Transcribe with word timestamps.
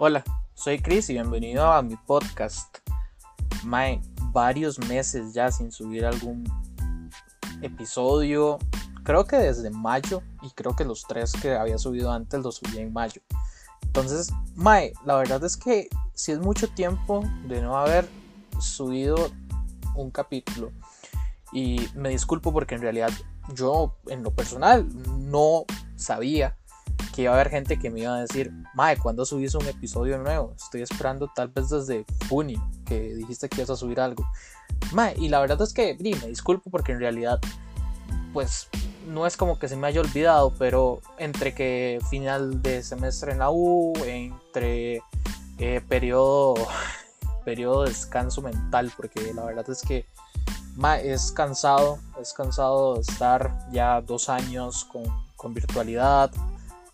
Hola, 0.00 0.22
soy 0.54 0.78
Chris 0.78 1.10
y 1.10 1.14
bienvenido 1.14 1.72
a 1.72 1.82
mi 1.82 1.96
podcast. 1.96 2.78
Mae, 3.64 4.00
varios 4.30 4.78
meses 4.78 5.34
ya 5.34 5.50
sin 5.50 5.72
subir 5.72 6.06
algún 6.06 6.44
episodio. 7.62 8.60
Creo 9.02 9.24
que 9.24 9.34
desde 9.34 9.70
mayo 9.70 10.22
y 10.40 10.50
creo 10.50 10.76
que 10.76 10.84
los 10.84 11.02
tres 11.02 11.32
que 11.32 11.56
había 11.56 11.78
subido 11.78 12.12
antes 12.12 12.40
los 12.44 12.58
subí 12.58 12.78
en 12.78 12.92
mayo. 12.92 13.20
Entonces, 13.82 14.32
Mae, 14.54 14.92
la 15.04 15.16
verdad 15.16 15.42
es 15.42 15.56
que 15.56 15.88
si 16.14 16.30
es 16.30 16.38
mucho 16.38 16.68
tiempo 16.68 17.24
de 17.48 17.60
no 17.60 17.76
haber 17.76 18.08
subido 18.60 19.32
un 19.96 20.12
capítulo. 20.12 20.70
Y 21.52 21.88
me 21.96 22.10
disculpo 22.10 22.52
porque 22.52 22.76
en 22.76 22.82
realidad 22.82 23.10
yo 23.52 23.96
en 24.06 24.22
lo 24.22 24.30
personal 24.30 24.86
no 25.28 25.64
sabía 25.96 26.56
que 27.18 27.22
iba 27.22 27.32
a 27.32 27.34
haber 27.34 27.50
gente 27.50 27.80
que 27.80 27.90
me 27.90 27.98
iba 27.98 28.14
a 28.14 28.20
decir, 28.20 28.52
Mae, 28.74 28.96
¿cuándo 28.96 29.24
subís 29.24 29.52
un 29.56 29.66
episodio 29.66 30.18
nuevo? 30.18 30.54
Estoy 30.56 30.82
esperando 30.82 31.28
tal 31.34 31.48
vez 31.48 31.68
desde 31.68 32.04
junio 32.28 32.64
que 32.86 33.12
dijiste 33.12 33.48
que 33.48 33.56
ibas 33.56 33.70
a 33.70 33.76
subir 33.76 33.98
algo. 33.98 34.24
Mae, 34.92 35.16
y 35.18 35.28
la 35.28 35.40
verdad 35.40 35.60
es 35.60 35.72
que 35.72 35.96
me 36.00 36.28
disculpo 36.28 36.70
porque 36.70 36.92
en 36.92 37.00
realidad, 37.00 37.40
pues 38.32 38.68
no 39.08 39.26
es 39.26 39.36
como 39.36 39.58
que 39.58 39.66
se 39.66 39.74
me 39.74 39.88
haya 39.88 40.00
olvidado, 40.00 40.54
pero 40.60 41.00
entre 41.18 41.56
que 41.56 41.98
final 42.08 42.62
de 42.62 42.84
semestre 42.84 43.32
en 43.32 43.40
la 43.40 43.50
U, 43.50 43.94
entre 44.06 45.02
eh, 45.58 45.80
periodo, 45.88 46.54
periodo 47.44 47.82
de 47.82 47.88
descanso 47.88 48.42
mental, 48.42 48.92
porque 48.96 49.34
la 49.34 49.44
verdad 49.44 49.68
es 49.68 49.82
que 49.82 50.06
es 51.02 51.32
cansado, 51.32 51.98
es 52.22 52.32
cansado 52.32 53.00
estar 53.00 53.68
ya 53.72 54.00
dos 54.02 54.28
años 54.28 54.84
con, 54.84 55.02
con 55.34 55.52
virtualidad, 55.52 56.30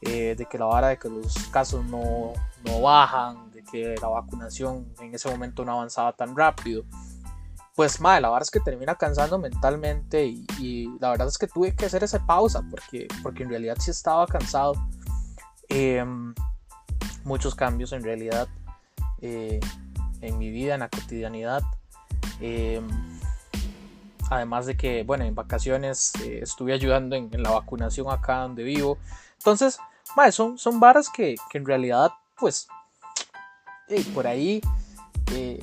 eh, 0.05 0.35
de 0.37 0.47
que 0.47 0.59
la 0.59 0.67
vara 0.67 0.89
de 0.89 0.99
que 0.99 1.09
los 1.09 1.35
casos 1.49 1.85
no, 1.85 2.33
no, 2.65 2.81
bajan, 2.81 3.51
de 3.53 3.63
que 3.63 3.95
la 4.01 4.09
vacunación 4.09 4.87
en 5.01 5.15
ese 5.15 5.31
momento 5.31 5.65
no 5.65 5.73
avanzaba 5.73 6.13
tan 6.13 6.37
rápido. 6.37 6.85
Pues 7.75 8.01
madre, 8.01 8.21
la 8.21 8.29
verdad 8.29 8.43
es 8.43 8.51
que 8.51 8.61
termina 8.61 8.95
cansando 8.95 9.39
mentalmente 9.39 10.25
y, 10.25 10.89
la 11.01 11.11
verdad 11.11 11.27
es 11.27 11.39
que 11.39 11.49
tuve 11.49 11.75
que 11.75 11.87
hacer 11.87 12.05
esa 12.05 12.25
pausa 12.25 12.63
porque, 12.71 13.09
porque 13.23 13.43
en 13.43 13.49
realidad 13.49 13.77
sí 13.81 13.91
estaba 13.91 14.27
cansado. 14.27 14.75
Em, 15.69 16.35
muchos 17.25 17.55
cambios 17.55 17.93
en 17.93 18.05
realidad 18.05 18.47
eh, 19.23 19.59
en 20.21 20.39
mi 20.39 20.51
vida, 20.51 20.75
en 20.75 20.81
la 20.81 20.89
cotidianidad. 20.89 21.63
Em, 22.41 22.87
además 24.31 24.67
de 24.67 24.77
que, 24.77 25.03
bueno, 25.03 25.25
en 25.25 25.35
vacaciones 25.35 26.13
eh, 26.23 26.41
estuve 26.43 26.73
ayudando 26.73 27.17
en, 27.17 27.31
la 27.43 27.51
vacunación 27.51 28.11
acá 28.11 28.41
donde 28.41 28.63
vivo. 28.63 28.99
Entonces, 29.39 29.79
son, 30.33 30.59
son 30.59 30.81
varas 30.81 31.09
que, 31.09 31.37
en 31.53 31.67
realidad, 31.67 32.13
pues, 32.39 32.69
por 34.15 34.27
ahí 34.27 34.61
eh, 35.33 35.61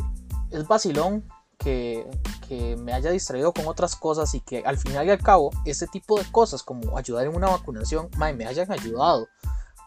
es 0.52 0.68
vacilón 0.68 1.24
que, 1.58 2.06
que, 2.48 2.76
me 2.78 2.94
haya 2.94 3.12
distraído 3.12 3.54
con 3.54 3.68
otras 3.68 3.96
cosas 3.96 4.34
y 4.36 4.42
que 4.42 4.64
al 4.66 4.78
final 4.78 5.08
y 5.08 5.12
al 5.12 5.22
cabo, 5.22 5.52
ese 5.66 5.88
tipo 5.88 6.18
de 6.20 6.30
cosas 6.32 6.64
como 6.64 6.98
ayudar 6.98 7.26
en 7.26 7.36
una 7.36 7.50
vacunación, 7.50 8.10
me 8.18 8.46
hayan 8.46 8.72
ayudado 8.72 9.28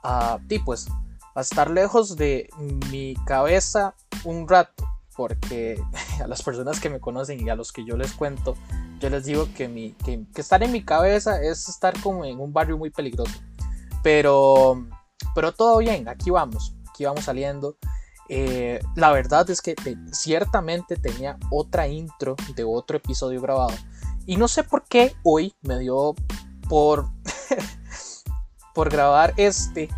a, 0.03 0.39
pues, 0.65 0.87
a 1.35 1.41
estar 1.41 1.71
lejos 1.71 2.17
de 2.17 2.49
mi 2.91 3.15
cabeza 3.27 3.95
un 4.25 4.49
rato 4.49 4.85
porque 5.17 5.81
a 6.23 6.27
las 6.27 6.43
personas 6.43 6.81
que 6.81 6.91
me 6.91 7.01
conocen 7.01 7.45
y 7.45 7.51
a 7.51 7.55
los 7.55 7.73
que 7.73 7.85
yo 7.85 7.97
les 7.97 8.13
cuento, 8.13 8.57
yo 9.01 9.11
les 9.11 9.25
digo 9.25 9.49
que, 9.57 9.69
mi, 9.69 9.93
que, 9.93 10.25
estar 10.37 10.63
en 10.63 10.73
mi 10.73 10.85
cabeza 10.85 11.43
es 11.43 11.69
estar 11.69 11.99
como 12.01 12.25
en 12.25 12.41
un 12.41 12.53
barrio 12.53 12.79
muy 12.79 12.91
peligroso. 12.91 13.35
Pero, 14.05 14.87
pero 15.35 15.53
todo 15.53 15.79
bien, 15.79 16.09
aquí 16.11 16.29
vamos, 16.29 16.77
aquí 16.91 17.07
vamos 17.07 17.25
saliendo. 17.25 17.79
Eh, 18.29 18.79
la 18.97 19.11
verdad 19.13 19.49
es 19.49 19.63
que 19.63 19.75
ciertamente 20.13 20.97
tenía 20.97 21.39
otra 21.51 21.89
intro 21.89 22.37
de 22.55 22.65
otro 22.65 22.99
episodio 22.99 23.41
grabado. 23.41 23.75
Y 24.27 24.37
no 24.37 24.47
sé 24.47 24.63
por 24.63 24.85
qué 24.85 25.17
hoy 25.23 25.55
me 25.63 25.79
dio 25.79 26.15
por, 26.69 27.09
por 28.75 28.91
grabar 28.91 29.33
este, 29.39 29.89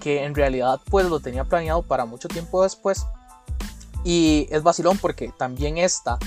que 0.00 0.24
en 0.24 0.34
realidad 0.34 0.80
pues 0.90 1.04
lo 1.04 1.20
tenía 1.20 1.44
planeado 1.44 1.82
para 1.82 2.06
mucho 2.06 2.28
tiempo 2.28 2.62
después 2.62 3.04
y 4.02 4.48
es 4.50 4.62
vacilón 4.62 4.96
porque 4.96 5.30
también 5.36 5.76
esta, 5.76 6.18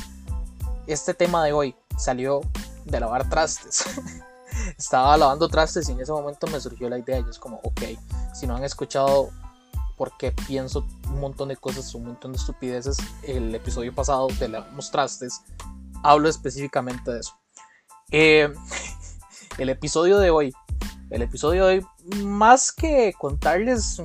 este 0.86 1.16
tema 1.16 1.44
de 1.44 1.54
hoy 1.54 1.76
salió 1.98 2.42
de 2.86 3.00
lavar 3.00 3.28
trastes. 3.30 3.84
Estaba 4.78 5.16
lavando 5.18 5.48
trastes 5.48 5.88
y 5.90 5.94
en 5.94 6.02
ese 6.02 6.12
momento 6.12 6.48
me 6.48 6.60
surgió 6.60 6.90
la 6.90 7.00
idea 7.00 7.20
y 7.20 7.30
es 7.30 7.40
como, 7.40 7.60
ok, 7.64 7.82
si 8.34 8.46
no 8.46 8.56
han 8.56 8.64
escuchado 8.64 9.30
por 9.98 10.18
qué 10.18 10.32
pienso 10.32 10.86
un 11.08 11.20
montón 11.20 11.50
de 11.50 11.56
cosas, 11.56 11.96
un 11.96 12.08
montón 12.08 12.34
de 12.34 12.38
estupideces, 12.38 12.98
el 13.24 13.56
episodio 13.56 13.94
pasado 13.94 14.28
de 14.40 14.50
lavamos 14.50 14.92
trastes, 14.92 15.42
hablo 16.04 16.28
específicamente 16.28 17.12
de 17.12 17.20
eso. 17.20 17.34
Eh, 18.12 18.54
el 19.58 19.70
episodio 19.70 20.20
de 20.20 20.30
hoy 20.30 20.54
el 21.10 21.22
episodio 21.22 21.66
de 21.66 21.78
hoy, 21.78 21.86
más 22.24 22.72
que 22.72 23.14
contarles 23.18 24.00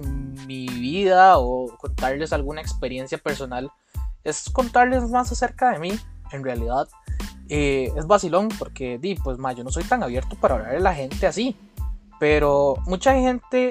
mi 0.47 0.67
vida 0.67 1.39
o 1.39 1.77
contarles 1.79 2.33
alguna 2.33 2.61
experiencia 2.61 3.19
personal, 3.19 3.71
es 4.23 4.51
contarles 4.51 5.09
más 5.09 5.33
acerca 5.33 5.71
de 5.71 5.79
mí, 5.79 6.01
en 6.33 6.45
realidad. 6.45 6.89
Eh, 7.51 7.93
es 7.97 8.07
vacilón 8.07 8.49
porque, 8.59 8.99
di, 8.99 9.17
pues, 9.17 9.37
ma, 9.37 9.53
yo 9.53 9.65
no 9.65 9.71
soy 9.71 9.83
tan 9.83 10.05
abierto 10.05 10.37
para 10.37 10.55
hablar 10.55 10.77
a 10.77 10.81
la 10.81 10.95
gente 10.95 11.27
así. 11.27 11.57
Pero 12.21 12.77
mucha 12.87 13.13
gente 13.15 13.71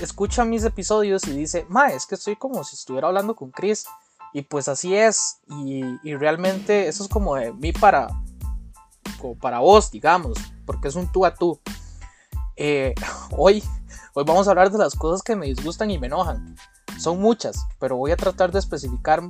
escucha 0.00 0.44
mis 0.46 0.64
episodios 0.64 1.26
y 1.28 1.36
dice, 1.36 1.66
ma, 1.68 1.88
es 1.88 2.06
que 2.06 2.14
estoy 2.14 2.36
como 2.36 2.64
si 2.64 2.76
estuviera 2.76 3.08
hablando 3.08 3.36
con 3.36 3.50
Chris. 3.50 3.84
Y 4.32 4.42
pues 4.42 4.68
así 4.68 4.96
es. 4.96 5.40
Y, 5.48 5.82
y 6.02 6.16
realmente 6.16 6.88
eso 6.88 7.04
es 7.04 7.10
como 7.10 7.36
de 7.36 7.52
mí 7.52 7.72
para, 7.72 8.08
como 9.20 9.36
para 9.36 9.58
vos, 9.58 9.90
digamos. 9.90 10.38
Porque 10.64 10.88
es 10.88 10.94
un 10.94 11.12
tú 11.12 11.26
a 11.26 11.34
tú. 11.34 11.60
Eh, 12.56 12.94
hoy, 13.36 13.62
hoy 14.14 14.24
vamos 14.24 14.46
a 14.46 14.50
hablar 14.50 14.70
de 14.70 14.78
las 14.78 14.94
cosas 14.94 15.22
que 15.22 15.36
me 15.36 15.46
disgustan 15.46 15.90
y 15.90 15.98
me 15.98 16.06
enojan. 16.06 16.56
Son 16.98 17.20
muchas, 17.20 17.66
pero 17.78 17.96
voy 17.96 18.12
a 18.12 18.16
tratar 18.16 18.50
de 18.50 18.60
especificar 18.60 19.22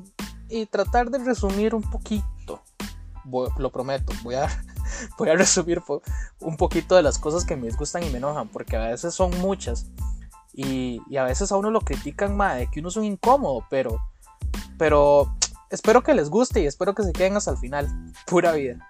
y 0.49 0.67
tratar 0.67 1.11
de 1.11 1.19
resumir 1.19 1.75
un 1.75 1.83
poquito. 1.83 2.63
Lo 3.25 3.71
prometo, 3.71 4.13
voy 4.23 4.35
a, 4.35 4.49
voy 5.19 5.29
a 5.29 5.35
resumir 5.35 5.83
un 6.41 6.57
poquito 6.57 6.97
de 6.97 7.03
las 7.03 7.19
cosas 7.19 7.45
que 7.45 7.57
me 7.57 7.67
disgustan 7.67 8.03
y 8.03 8.11
me 8.11 8.19
enojan, 8.19 8.49
porque 8.49 8.77
a 8.77 8.89
veces 8.89 9.15
son 9.15 9.39
muchas. 9.41 9.87
Y, 10.53 11.01
a 11.17 11.25
veces 11.25 11.53
a 11.53 11.57
uno 11.57 11.71
lo 11.71 11.81
critican 11.81 12.37
más 12.37 12.57
de 12.59 12.67
que 12.69 12.81
uno 12.81 12.89
es 12.89 12.97
un 12.97 13.05
incómodo, 13.05 13.65
pero, 13.71 13.99
pero 14.79 15.35
espero 15.71 16.03
que 16.03 16.15
les 16.15 16.29
guste 16.29 16.61
y 16.61 16.67
espero 16.67 16.95
que 16.95 17.03
se 17.03 17.13
queden 17.13 17.37
hasta 17.37 17.53
el 17.53 17.59
final. 17.59 17.89
Pura 18.27 18.53
vida. 18.53 18.87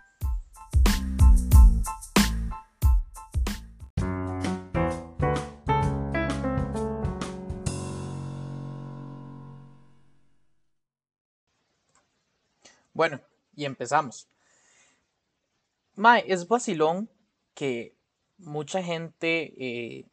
Bueno, 12.92 13.20
y 13.60 13.66
empezamos. 13.66 14.26
Mae, 15.94 16.25
es 16.26 16.48
vacilón 16.48 17.10
que 17.54 17.94
mucha 18.38 18.82
gente, 18.82 19.53
eh, 19.59 20.06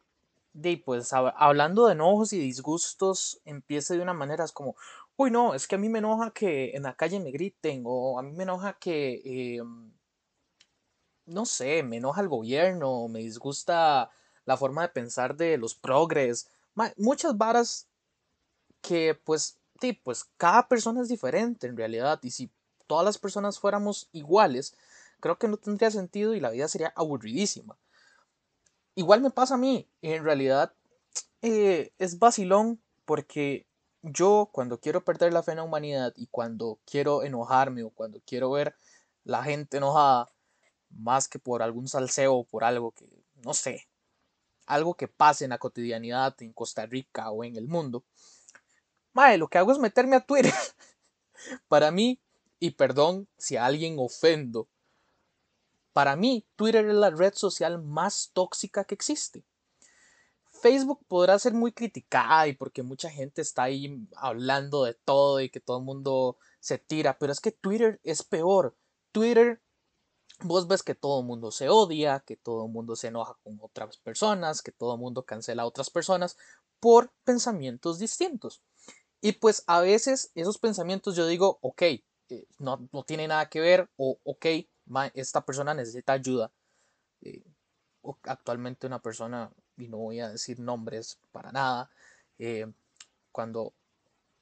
pues 0.84 1.12
hablando 1.12 1.86
de 1.86 1.94
enojos 1.94 2.34
y 2.34 2.38
disgustos, 2.38 3.40
empiece 3.46 3.96
de 3.96 4.02
una 4.02 4.12
manera, 4.12 4.44
es 4.44 4.52
como, 4.52 4.76
uy, 5.16 5.30
no, 5.30 5.54
es 5.54 5.66
que 5.66 5.76
a 5.76 5.78
mí 5.78 5.88
me 5.88 6.00
enoja 6.00 6.30
que 6.32 6.72
en 6.74 6.82
la 6.82 6.94
calle 6.94 7.20
me 7.20 7.30
griten, 7.30 7.84
o 7.86 8.18
a 8.18 8.22
mí 8.22 8.32
me 8.32 8.42
enoja 8.42 8.74
que, 8.74 9.22
eh, 9.24 9.62
no 11.24 11.46
sé, 11.46 11.82
me 11.82 11.96
enoja 11.96 12.20
el 12.20 12.28
gobierno, 12.28 13.08
me 13.08 13.20
disgusta 13.20 14.10
la 14.44 14.56
forma 14.58 14.82
de 14.82 14.88
pensar 14.88 15.36
de 15.36 15.56
los 15.56 15.74
progres, 15.74 16.50
muchas 16.96 17.38
varas 17.38 17.88
que 18.82 19.14
pues, 19.14 19.58
sí, 19.80 19.94
pues 19.94 20.24
cada 20.36 20.68
persona 20.68 21.00
es 21.00 21.08
diferente 21.08 21.66
en 21.66 21.76
realidad, 21.76 22.18
y 22.22 22.30
si 22.30 22.50
todas 22.88 23.04
las 23.04 23.18
personas 23.18 23.60
fuéramos 23.60 24.08
iguales, 24.12 24.76
creo 25.20 25.38
que 25.38 25.46
no 25.46 25.56
tendría 25.56 25.92
sentido 25.92 26.34
y 26.34 26.40
la 26.40 26.50
vida 26.50 26.66
sería 26.66 26.92
aburridísima. 26.96 27.78
Igual 28.96 29.20
me 29.20 29.30
pasa 29.30 29.54
a 29.54 29.58
mí, 29.58 29.88
en 30.02 30.24
realidad 30.24 30.72
eh, 31.42 31.92
es 31.98 32.18
vacilón 32.18 32.80
porque 33.04 33.66
yo 34.02 34.48
cuando 34.52 34.80
quiero 34.80 35.04
perder 35.04 35.32
la 35.32 35.42
fe 35.42 35.52
en 35.52 35.58
la 35.58 35.62
humanidad 35.62 36.12
y 36.16 36.26
cuando 36.26 36.80
quiero 36.84 37.22
enojarme 37.22 37.84
o 37.84 37.90
cuando 37.90 38.20
quiero 38.26 38.50
ver 38.50 38.74
la 39.24 39.44
gente 39.44 39.76
enojada, 39.76 40.28
más 40.90 41.28
que 41.28 41.38
por 41.38 41.62
algún 41.62 41.86
salseo 41.86 42.34
o 42.34 42.44
por 42.44 42.64
algo 42.64 42.92
que, 42.92 43.06
no 43.44 43.54
sé, 43.54 43.88
algo 44.66 44.94
que 44.94 45.08
pase 45.08 45.44
en 45.44 45.50
la 45.50 45.58
cotidianidad 45.58 46.34
en 46.42 46.52
Costa 46.52 46.86
Rica 46.86 47.30
o 47.30 47.44
en 47.44 47.56
el 47.56 47.68
mundo, 47.68 48.04
mae, 49.12 49.38
lo 49.38 49.48
que 49.48 49.58
hago 49.58 49.72
es 49.72 49.78
meterme 49.78 50.16
a 50.16 50.20
Twitter. 50.20 50.52
Para 51.68 51.90
mí, 51.90 52.20
y 52.60 52.72
perdón 52.72 53.28
si 53.38 53.56
a 53.56 53.66
alguien 53.66 53.96
ofendo, 53.98 54.68
para 55.92 56.16
mí 56.16 56.46
Twitter 56.56 56.86
es 56.86 56.94
la 56.94 57.10
red 57.10 57.34
social 57.34 57.82
más 57.82 58.30
tóxica 58.32 58.84
que 58.84 58.94
existe. 58.94 59.44
Facebook 60.50 61.04
podrá 61.06 61.38
ser 61.38 61.54
muy 61.54 61.72
criticada 61.72 62.48
y 62.48 62.52
porque 62.52 62.82
mucha 62.82 63.10
gente 63.10 63.42
está 63.42 63.64
ahí 63.64 64.06
hablando 64.16 64.84
de 64.84 64.94
todo 64.94 65.40
y 65.40 65.50
que 65.50 65.60
todo 65.60 65.78
el 65.78 65.84
mundo 65.84 66.36
se 66.60 66.78
tira, 66.78 67.18
pero 67.18 67.32
es 67.32 67.40
que 67.40 67.52
Twitter 67.52 68.00
es 68.02 68.22
peor. 68.22 68.76
Twitter, 69.12 69.62
vos 70.40 70.66
ves 70.66 70.82
que 70.82 70.94
todo 70.94 71.20
el 71.20 71.26
mundo 71.26 71.50
se 71.50 71.68
odia, 71.68 72.20
que 72.20 72.36
todo 72.36 72.66
el 72.66 72.72
mundo 72.72 72.96
se 72.96 73.08
enoja 73.08 73.36
con 73.42 73.58
otras 73.60 73.96
personas, 73.98 74.62
que 74.62 74.72
todo 74.72 74.94
el 74.94 75.00
mundo 75.00 75.24
cancela 75.24 75.62
a 75.62 75.66
otras 75.66 75.90
personas 75.90 76.36
por 76.80 77.12
pensamientos 77.24 77.98
distintos. 77.98 78.62
Y 79.20 79.32
pues 79.32 79.64
a 79.66 79.80
veces 79.80 80.30
esos 80.34 80.58
pensamientos 80.58 81.16
yo 81.16 81.26
digo, 81.26 81.58
ok, 81.60 81.82
eh, 82.30 82.46
no, 82.58 82.88
no 82.92 83.02
tiene 83.04 83.28
nada 83.28 83.48
que 83.48 83.60
ver, 83.60 83.88
o 83.96 84.18
ok, 84.24 84.46
esta 85.14 85.44
persona 85.44 85.74
necesita 85.74 86.12
ayuda. 86.12 86.50
Eh, 87.22 87.42
actualmente 88.24 88.86
una 88.86 89.00
persona, 89.00 89.50
y 89.76 89.88
no 89.88 89.98
voy 89.98 90.20
a 90.20 90.30
decir 90.30 90.60
nombres 90.60 91.18
para 91.32 91.52
nada, 91.52 91.90
eh, 92.38 92.66
cuando 93.32 93.72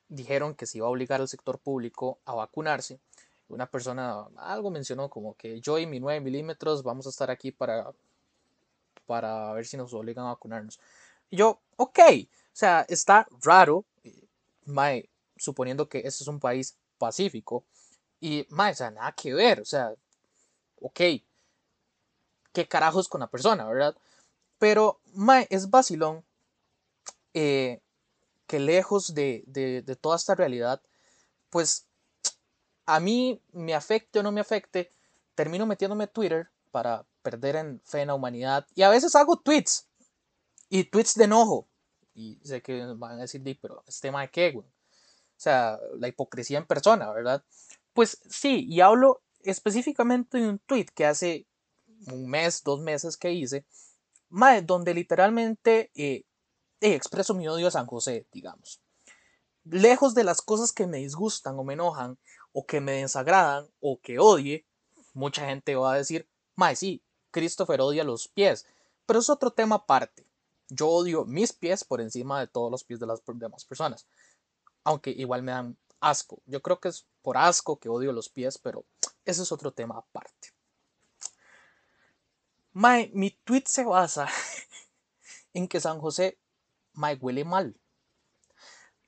dijeron 0.08 0.54
que 0.54 0.66
se 0.66 0.78
iba 0.78 0.86
a 0.86 0.90
obligar 0.90 1.20
al 1.20 1.28
sector 1.28 1.58
público 1.58 2.18
a 2.24 2.34
vacunarse, 2.34 3.00
una 3.48 3.66
persona 3.66 4.26
algo 4.36 4.70
mencionó 4.70 5.08
como 5.08 5.34
que 5.34 5.60
yo 5.60 5.78
y 5.78 5.86
mi 5.86 6.00
9 6.00 6.20
milímetros 6.20 6.82
vamos 6.82 7.06
a 7.06 7.10
estar 7.10 7.30
aquí 7.30 7.52
para, 7.52 7.92
para 9.06 9.52
ver 9.52 9.66
si 9.66 9.76
nos 9.76 9.92
obligan 9.94 10.26
a 10.26 10.30
vacunarnos. 10.30 10.80
Y 11.30 11.36
yo, 11.36 11.60
ok, 11.76 11.98
o 11.98 12.28
sea, 12.52 12.86
está 12.88 13.26
raro, 13.42 13.84
eh, 14.04 15.08
suponiendo 15.36 15.88
que 15.88 15.98
este 15.98 16.24
es 16.24 16.28
un 16.28 16.40
país 16.40 16.76
pacífico, 16.98 17.64
y, 18.20 18.46
mae, 18.50 18.72
o 18.72 18.74
sea, 18.74 18.90
nada 18.90 19.12
que 19.12 19.34
ver, 19.34 19.60
o 19.60 19.64
sea, 19.64 19.92
ok, 20.80 21.00
qué 22.52 22.68
carajos 22.68 23.08
con 23.08 23.20
la 23.20 23.26
persona, 23.26 23.66
¿verdad? 23.66 23.96
Pero, 24.58 25.00
mae, 25.14 25.46
es 25.50 25.70
vacilón 25.70 26.24
eh, 27.34 27.80
que 28.46 28.58
lejos 28.58 29.14
de, 29.14 29.44
de, 29.46 29.96
toda 29.96 30.16
esta 30.16 30.34
realidad, 30.34 30.80
pues 31.50 31.86
a 32.86 33.00
mí 33.00 33.42
me 33.52 33.74
afecte 33.74 34.20
o 34.20 34.22
no 34.22 34.32
me 34.32 34.40
afecte, 34.40 34.92
termino 35.34 35.66
metiéndome 35.66 36.04
a 36.04 36.06
Twitter 36.06 36.48
para 36.70 37.04
perder 37.22 37.56
en 37.56 37.80
fe 37.84 38.02
en 38.02 38.08
la 38.08 38.14
humanidad 38.14 38.66
y 38.74 38.82
a 38.82 38.88
veces 38.88 39.14
hago 39.16 39.36
tweets 39.36 39.88
y 40.68 40.84
tweets 40.84 41.14
de 41.14 41.24
enojo. 41.24 41.66
Y 42.14 42.38
sé 42.42 42.62
que 42.62 42.84
van 42.96 43.18
a 43.18 43.22
decir, 43.22 43.42
pero 43.60 43.82
este 43.86 44.08
tema 44.08 44.22
de 44.22 44.30
qué, 44.30 44.52
güey. 44.52 44.66
O 44.66 45.38
sea, 45.38 45.78
la 45.98 46.08
hipocresía 46.08 46.56
en 46.58 46.66
persona, 46.66 47.10
¿verdad? 47.10 47.44
Pues 47.96 48.20
sí, 48.28 48.66
y 48.68 48.82
hablo 48.82 49.22
específicamente 49.42 50.36
de 50.36 50.50
un 50.50 50.58
tweet 50.58 50.84
que 50.94 51.06
hace 51.06 51.46
un 52.12 52.28
mes, 52.28 52.62
dos 52.62 52.78
meses 52.78 53.16
que 53.16 53.32
hice, 53.32 53.64
donde 54.64 54.92
literalmente 54.92 55.90
eh, 55.94 56.26
eh, 56.82 56.94
expreso 56.94 57.32
mi 57.32 57.48
odio 57.48 57.68
a 57.68 57.70
San 57.70 57.86
José, 57.86 58.26
digamos. 58.30 58.82
Lejos 59.64 60.14
de 60.14 60.24
las 60.24 60.42
cosas 60.42 60.72
que 60.72 60.86
me 60.86 60.98
disgustan 60.98 61.58
o 61.58 61.64
me 61.64 61.72
enojan, 61.72 62.18
o 62.52 62.66
que 62.66 62.82
me 62.82 62.92
desagradan, 62.92 63.66
o 63.80 63.98
que 63.98 64.18
odie, 64.18 64.66
mucha 65.14 65.46
gente 65.46 65.74
va 65.74 65.94
a 65.94 65.96
decir, 65.96 66.28
mae, 66.54 66.76
sí, 66.76 67.02
Christopher 67.30 67.80
odia 67.80 68.04
los 68.04 68.28
pies, 68.28 68.66
pero 69.06 69.20
es 69.20 69.30
otro 69.30 69.52
tema 69.52 69.76
aparte. 69.76 70.26
Yo 70.68 70.88
odio 70.88 71.24
mis 71.24 71.54
pies 71.54 71.82
por 71.82 72.02
encima 72.02 72.40
de 72.40 72.46
todos 72.46 72.70
los 72.70 72.84
pies 72.84 73.00
de 73.00 73.06
las 73.06 73.22
demás 73.26 73.64
personas, 73.64 74.06
aunque 74.84 75.12
igual 75.12 75.42
me 75.42 75.52
dan 75.52 75.78
asco. 76.08 76.42
Yo 76.46 76.62
creo 76.62 76.80
que 76.80 76.88
es 76.88 77.06
por 77.22 77.36
asco 77.36 77.78
que 77.78 77.88
odio 77.88 78.12
los 78.12 78.28
pies, 78.28 78.58
pero 78.58 78.84
ese 79.24 79.42
es 79.42 79.52
otro 79.52 79.72
tema 79.72 79.98
aparte. 79.98 80.52
Mae, 82.72 83.10
mi 83.14 83.30
tweet 83.30 83.64
se 83.66 83.84
basa 83.84 84.28
en 85.54 85.66
que 85.66 85.80
San 85.80 85.98
José, 85.98 86.38
mae, 86.92 87.16
huele 87.16 87.44
mal. 87.44 87.74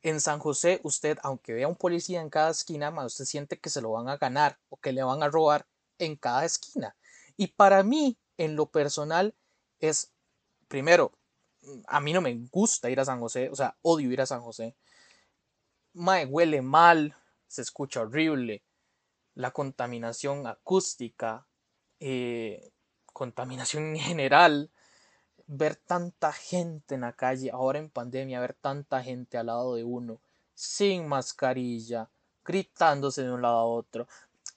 En 0.03 0.21
San 0.21 0.39
José, 0.39 0.81
usted, 0.85 1.19
aunque 1.23 1.53
vea 1.53 1.69
un 1.69 1.77
policía 1.77 2.21
en 2.21 2.31
cada 2.31 2.51
esquina, 2.51 2.91
usted 3.05 3.25
siente 3.25 3.59
que 3.59 3.69
se 3.69 3.83
lo 3.83 3.91
van 3.93 4.09
a 4.09 4.17
ganar 4.17 4.59
o 4.69 4.77
que 4.77 4.93
le 4.93 5.03
van 5.03 5.23
a 5.23 5.29
robar 5.29 5.67
en 5.99 6.17
cada 6.17 6.45
esquina. 6.45 6.97
Y 7.37 7.49
para 7.49 7.83
mí, 7.83 8.17
en 8.37 8.57
lo 8.57 8.71
personal, 8.71 9.35
es, 9.81 10.13
primero, 10.69 11.13
a 11.87 12.01
mí 12.01 12.13
no 12.13 12.21
me 12.21 12.35
gusta 12.51 12.91
ir 12.91 13.01
a 13.01 13.05
San 13.05 13.21
José, 13.21 13.51
o 13.51 13.57
sea, 13.57 13.77
odio 13.83 14.11
ir 14.11 14.21
a 14.21 14.27
San 14.27 14.41
José. 14.41 14.77
Mae, 15.95 16.27
huele 16.27 16.63
mal, 16.63 17.17
se 17.47 17.63
escucha 17.63 18.03
horrible, 18.03 18.63
la 19.35 19.51
contaminación 19.53 20.47
acústica, 20.47 21.47
eh, 22.01 22.71
contaminación 23.13 23.97
en 23.97 24.01
general, 24.01 24.71
ver 25.47 25.77
tanta 25.77 26.33
gente 26.33 26.95
en 26.95 27.01
la 27.01 27.15
calle, 27.15 27.51
ahora 27.51 27.79
en 27.79 27.91
pandemia, 27.91 28.41
ver 28.41 28.55
tanta 28.55 29.03
gente 29.03 29.39
al 29.39 29.47
lado 29.47 29.75
de 29.75 29.85
uno, 29.85 30.21
sin 30.55 31.09
mascarilla, 31.09 32.11
gritándose 32.45 33.23
de 33.23 33.33
un 33.33 33.43
lado 33.43 33.57
a 33.57 33.65
otro. 33.65 34.07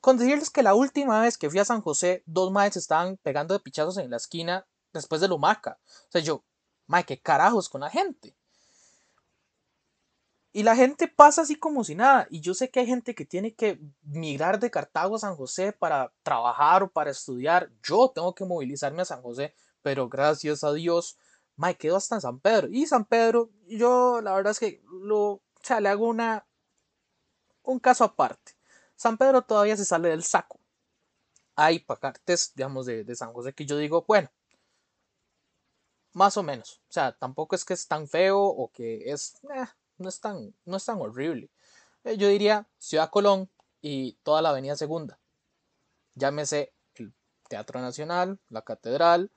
Con 0.01 0.17
decirles 0.17 0.49
que 0.49 0.63
la 0.63 0.73
última 0.73 1.21
vez 1.21 1.37
que 1.37 1.49
fui 1.49 1.59
a 1.59 1.65
San 1.65 1.81
José, 1.81 2.23
dos 2.25 2.51
maestros 2.51 2.83
estaban 2.83 3.17
pegando 3.17 3.53
de 3.53 3.59
pichazos 3.59 3.97
en 3.97 4.09
la 4.09 4.17
esquina 4.17 4.65
después 4.93 5.21
de 5.21 5.27
Lumaca. 5.27 5.79
O 5.85 6.11
sea, 6.11 6.21
yo, 6.21 6.43
mae, 6.87 7.05
qué 7.05 7.19
carajos 7.19 7.69
con 7.69 7.81
la 7.81 7.89
gente. 7.89 8.35
Y 10.53 10.63
la 10.63 10.75
gente 10.75 11.07
pasa 11.07 11.43
así 11.43 11.55
como 11.55 11.83
si 11.83 11.95
nada. 11.95 12.27
Y 12.29 12.41
yo 12.41 12.53
sé 12.53 12.69
que 12.69 12.81
hay 12.81 12.85
gente 12.85 13.15
que 13.15 13.25
tiene 13.25 13.53
que 13.53 13.79
migrar 14.01 14.59
de 14.59 14.69
Cartago 14.69 15.15
a 15.15 15.19
San 15.19 15.35
José 15.35 15.71
para 15.71 16.13
trabajar 16.23 16.83
o 16.83 16.91
para 16.91 17.11
estudiar. 17.11 17.71
Yo 17.83 18.11
tengo 18.13 18.35
que 18.35 18.43
movilizarme 18.43 19.01
a 19.01 19.05
San 19.05 19.21
José, 19.21 19.53
pero 19.81 20.09
gracias 20.09 20.63
a 20.63 20.73
Dios, 20.73 21.17
me 21.55 21.77
quedo 21.77 21.95
hasta 21.95 22.15
en 22.15 22.21
San 22.21 22.39
Pedro. 22.39 22.67
Y 22.69 22.85
San 22.85 23.05
Pedro, 23.05 23.49
yo 23.67 24.19
la 24.21 24.33
verdad 24.33 24.51
es 24.51 24.59
que 24.59 24.83
lo, 24.91 25.41
o 25.69 25.79
le 25.79 25.89
hago 25.89 26.07
una, 26.07 26.45
un 27.63 27.79
caso 27.79 28.03
aparte. 28.03 28.53
San 28.95 29.17
Pedro 29.17 29.43
todavía 29.43 29.77
se 29.77 29.85
sale 29.85 30.09
del 30.09 30.23
saco. 30.23 30.59
Hay 31.55 31.79
pacartes, 31.79 32.51
digamos, 32.55 32.85
de, 32.85 33.03
de 33.05 33.15
San 33.15 33.31
José 33.31 33.53
que 33.53 33.65
yo 33.65 33.77
digo, 33.77 34.03
bueno, 34.07 34.29
más 36.13 36.35
o 36.35 36.43
menos. 36.43 36.81
O 36.89 36.91
sea, 36.91 37.13
tampoco 37.17 37.55
es 37.55 37.63
que 37.63 37.73
es 37.73 37.87
tan 37.87 38.07
feo 38.07 38.41
o 38.41 38.69
que 38.71 39.11
es... 39.11 39.35
Eh, 39.43 39.65
no 40.01 40.09
es 40.09 40.19
tan, 40.19 40.53
no 40.65 40.77
es 40.77 40.85
tan 40.85 40.99
horrible. 40.99 41.49
Eh, 42.03 42.17
yo 42.17 42.27
diría 42.27 42.67
Ciudad 42.77 43.09
Colón 43.09 43.49
y 43.81 44.13
toda 44.23 44.41
la 44.41 44.49
Avenida 44.49 44.75
Segunda. 44.75 45.19
Llámese 46.15 46.73
el 46.95 47.13
Teatro 47.47 47.79
Nacional, 47.79 48.39
la 48.49 48.63
Catedral 48.63 49.31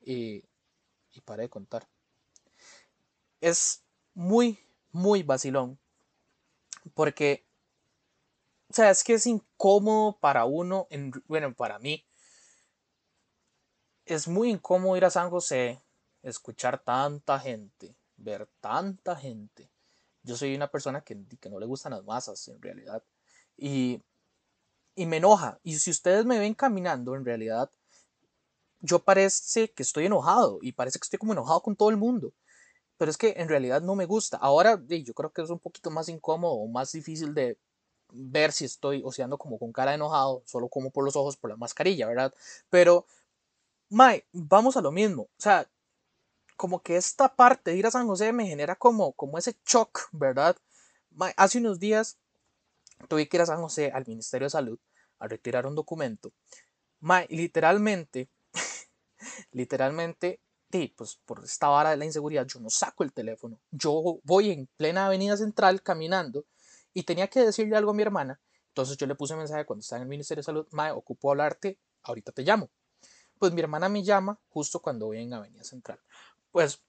y, 0.00 0.44
y 1.12 1.20
para 1.22 1.42
de 1.42 1.48
contar. 1.48 1.88
Es 3.40 3.82
muy, 4.14 4.58
muy 4.92 5.22
vacilón. 5.22 5.78
Porque, 6.94 7.46
o 8.68 8.74
sea, 8.74 8.90
es 8.90 9.02
que 9.02 9.14
es 9.14 9.26
incómodo 9.26 10.18
para 10.18 10.44
uno, 10.44 10.86
en, 10.90 11.12
bueno, 11.26 11.54
para 11.54 11.78
mí. 11.78 12.06
Es 14.04 14.28
muy 14.28 14.50
incómodo 14.50 14.96
ir 14.98 15.04
a 15.06 15.10
San 15.10 15.30
José, 15.30 15.82
escuchar 16.22 16.82
tanta 16.82 17.40
gente, 17.40 17.96
ver 18.16 18.46
tanta 18.60 19.16
gente 19.16 19.73
yo 20.24 20.36
soy 20.36 20.54
una 20.56 20.68
persona 20.68 21.02
que, 21.02 21.14
no 21.50 21.58
le 21.60 21.66
gustan 21.66 21.92
las 21.92 22.04
masas, 22.04 22.48
en 22.48 22.60
realidad. 22.60 23.02
Y, 23.56 24.02
y 24.96 25.06
me 25.06 25.18
enoja. 25.18 25.60
Y 25.62 25.78
si 25.78 25.90
ustedes 25.90 26.24
me 26.24 26.38
ven 26.38 26.54
caminando, 26.54 27.14
en 27.14 27.24
realidad, 27.24 27.70
yo 28.80 28.98
parece 28.98 29.70
que 29.70 29.82
estoy 29.82 30.06
enojado 30.06 30.58
y 30.62 30.72
parece 30.72 30.98
que 30.98 31.04
estoy 31.04 31.18
como 31.18 31.32
enojado 31.32 31.62
con 31.62 31.76
todo 31.76 31.90
el 31.90 31.96
mundo. 31.96 32.32
Pero 32.96 33.10
es 33.10 33.18
que 33.18 33.34
en 33.36 33.48
realidad 33.48 33.82
no 33.82 33.94
me 33.94 34.06
gusta. 34.06 34.38
Ahora 34.38 34.82
yo 34.88 35.14
creo 35.14 35.30
que 35.30 35.42
es 35.42 35.50
un 35.50 35.58
poquito 35.58 35.90
más 35.90 36.08
incómodo 36.08 36.54
o 36.54 36.68
más 36.68 36.92
difícil 36.92 37.34
de 37.34 37.58
ver 38.12 38.52
si 38.52 38.64
estoy 38.64 39.02
o 39.04 39.12
si 39.12 39.22
ando 39.22 39.36
como 39.38 39.58
con 39.58 39.72
cara 39.72 39.90
de 39.90 39.96
enojado, 39.96 40.42
solo 40.46 40.68
como 40.68 40.90
por 40.90 41.04
los 41.04 41.16
ojos, 41.16 41.36
por 41.36 41.50
la 41.50 41.56
mascarilla, 41.56 42.06
¿verdad? 42.06 42.32
Pero, 42.70 43.06
Mai, 43.90 44.24
vamos 44.32 44.76
a 44.76 44.80
lo 44.80 44.92
mismo. 44.92 45.22
O 45.22 45.28
sea, 45.42 45.68
como 46.56 46.82
que 46.82 46.96
esta 46.96 47.34
parte 47.34 47.70
de 47.72 47.76
ir 47.76 47.86
a 47.86 47.90
San 47.90 48.06
José 48.06 48.32
me 48.32 48.46
genera 48.46 48.76
como, 48.76 49.12
como 49.12 49.38
ese 49.38 49.56
shock, 49.66 50.08
¿verdad? 50.12 50.56
Hace 51.36 51.58
unos 51.58 51.78
días 51.78 52.18
tuve 53.08 53.28
que 53.28 53.36
ir 53.36 53.42
a 53.42 53.46
San 53.46 53.60
José 53.60 53.90
al 53.92 54.06
Ministerio 54.06 54.46
de 54.46 54.50
Salud 54.50 54.78
a 55.18 55.28
retirar 55.28 55.66
un 55.66 55.74
documento. 55.74 56.32
literalmente, 57.28 58.28
literalmente, 59.52 60.40
pues 60.96 61.20
por 61.24 61.44
esta 61.44 61.68
vara 61.68 61.90
de 61.90 61.96
la 61.96 62.04
inseguridad, 62.04 62.46
yo 62.46 62.58
no 62.60 62.68
saco 62.68 63.04
el 63.04 63.12
teléfono. 63.12 63.60
Yo 63.70 64.18
voy 64.24 64.50
en 64.50 64.68
plena 64.76 65.06
avenida 65.06 65.36
central 65.36 65.82
caminando 65.82 66.46
y 66.92 67.04
tenía 67.04 67.28
que 67.28 67.40
decirle 67.40 67.76
algo 67.76 67.92
a 67.92 67.94
mi 67.94 68.02
hermana. 68.02 68.40
Entonces 68.68 68.96
yo 68.96 69.06
le 69.06 69.14
puse 69.14 69.36
mensaje 69.36 69.64
cuando 69.64 69.82
estaba 69.82 69.98
en 69.98 70.04
el 70.04 70.08
Ministerio 70.08 70.40
de 70.40 70.46
Salud, 70.46 70.66
Mae, 70.72 70.90
ocupo 70.90 71.30
hablarte, 71.30 71.78
ahorita 72.02 72.32
te 72.32 72.42
llamo. 72.42 72.70
Pues 73.38 73.52
mi 73.52 73.60
hermana 73.60 73.88
me 73.88 74.02
llama 74.02 74.40
justo 74.48 74.80
cuando 74.80 75.06
voy 75.06 75.18
en 75.18 75.32
Avenida 75.32 75.62
Central 75.62 76.00
pues 76.54 76.84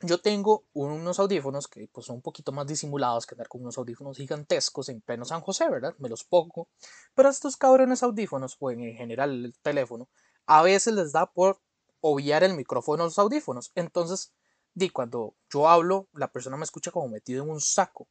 yo 0.00 0.22
tengo 0.22 0.64
unos 0.72 1.20
audífonos 1.20 1.68
que 1.68 1.86
pues, 1.92 2.06
son 2.06 2.16
un 2.16 2.22
poquito 2.22 2.50
más 2.50 2.66
disimulados 2.66 3.26
que 3.26 3.34
andar 3.34 3.46
con 3.46 3.60
unos 3.60 3.76
audífonos 3.76 4.16
gigantescos 4.16 4.88
en 4.88 5.02
pleno 5.02 5.26
San 5.26 5.42
José, 5.42 5.68
¿verdad? 5.68 5.94
Me 5.98 6.08
los 6.08 6.24
pongo. 6.24 6.70
Pero 7.14 7.28
estos 7.28 7.58
cabrones 7.58 8.02
audífonos, 8.02 8.56
o 8.58 8.70
en 8.70 8.96
general 8.96 9.44
el 9.44 9.58
teléfono, 9.60 10.08
a 10.46 10.62
veces 10.62 10.94
les 10.94 11.12
da 11.12 11.26
por 11.30 11.60
obviar 12.00 12.42
el 12.42 12.54
micrófono 12.54 13.02
a 13.02 13.06
los 13.06 13.18
audífonos. 13.18 13.70
Entonces, 13.74 14.32
di, 14.72 14.88
cuando 14.88 15.34
yo 15.52 15.68
hablo, 15.68 16.08
la 16.14 16.32
persona 16.32 16.56
me 16.56 16.64
escucha 16.64 16.90
como 16.90 17.08
metido 17.08 17.44
en 17.44 17.50
un 17.50 17.60
saco. 17.60 18.08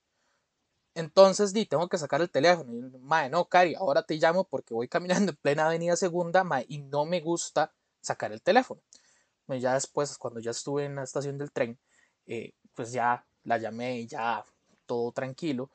Entonces, 0.93 1.51
di, 1.51 1.65
tengo 1.65 1.89
que 1.89 1.97
sacar 1.97 2.21
el 2.21 2.29
teléfono. 2.29 2.71
Y, 2.75 3.29
no, 3.31 3.45
Cari, 3.45 3.73
ahora 3.73 4.03
te 4.03 4.17
llamo 4.17 4.43
porque 4.43 4.75
voy 4.75 4.87
caminando 4.87 5.31
en 5.31 5.37
plena 5.37 5.65
avenida 5.65 5.95
segunda, 5.95 6.45
y 6.67 6.77
no 6.77 7.05
me 7.05 7.21
gusta 7.21 7.73
sacar 8.01 8.31
el 8.31 8.43
teléfono. 8.43 8.83
Ya 9.47 9.73
después, 9.73 10.17
cuando 10.17 10.39
ya 10.39 10.51
estuve 10.51 10.85
en 10.85 10.95
la 10.95 11.03
estación 11.03 11.37
del 11.37 11.51
tren, 11.51 11.77
eh, 12.25 12.53
pues 12.73 12.91
ya 12.91 13.25
la 13.43 13.57
llamé 13.57 13.99
y 13.99 14.07
ya 14.07 14.43
todo 14.85 15.11
tranquilo. 15.11 15.69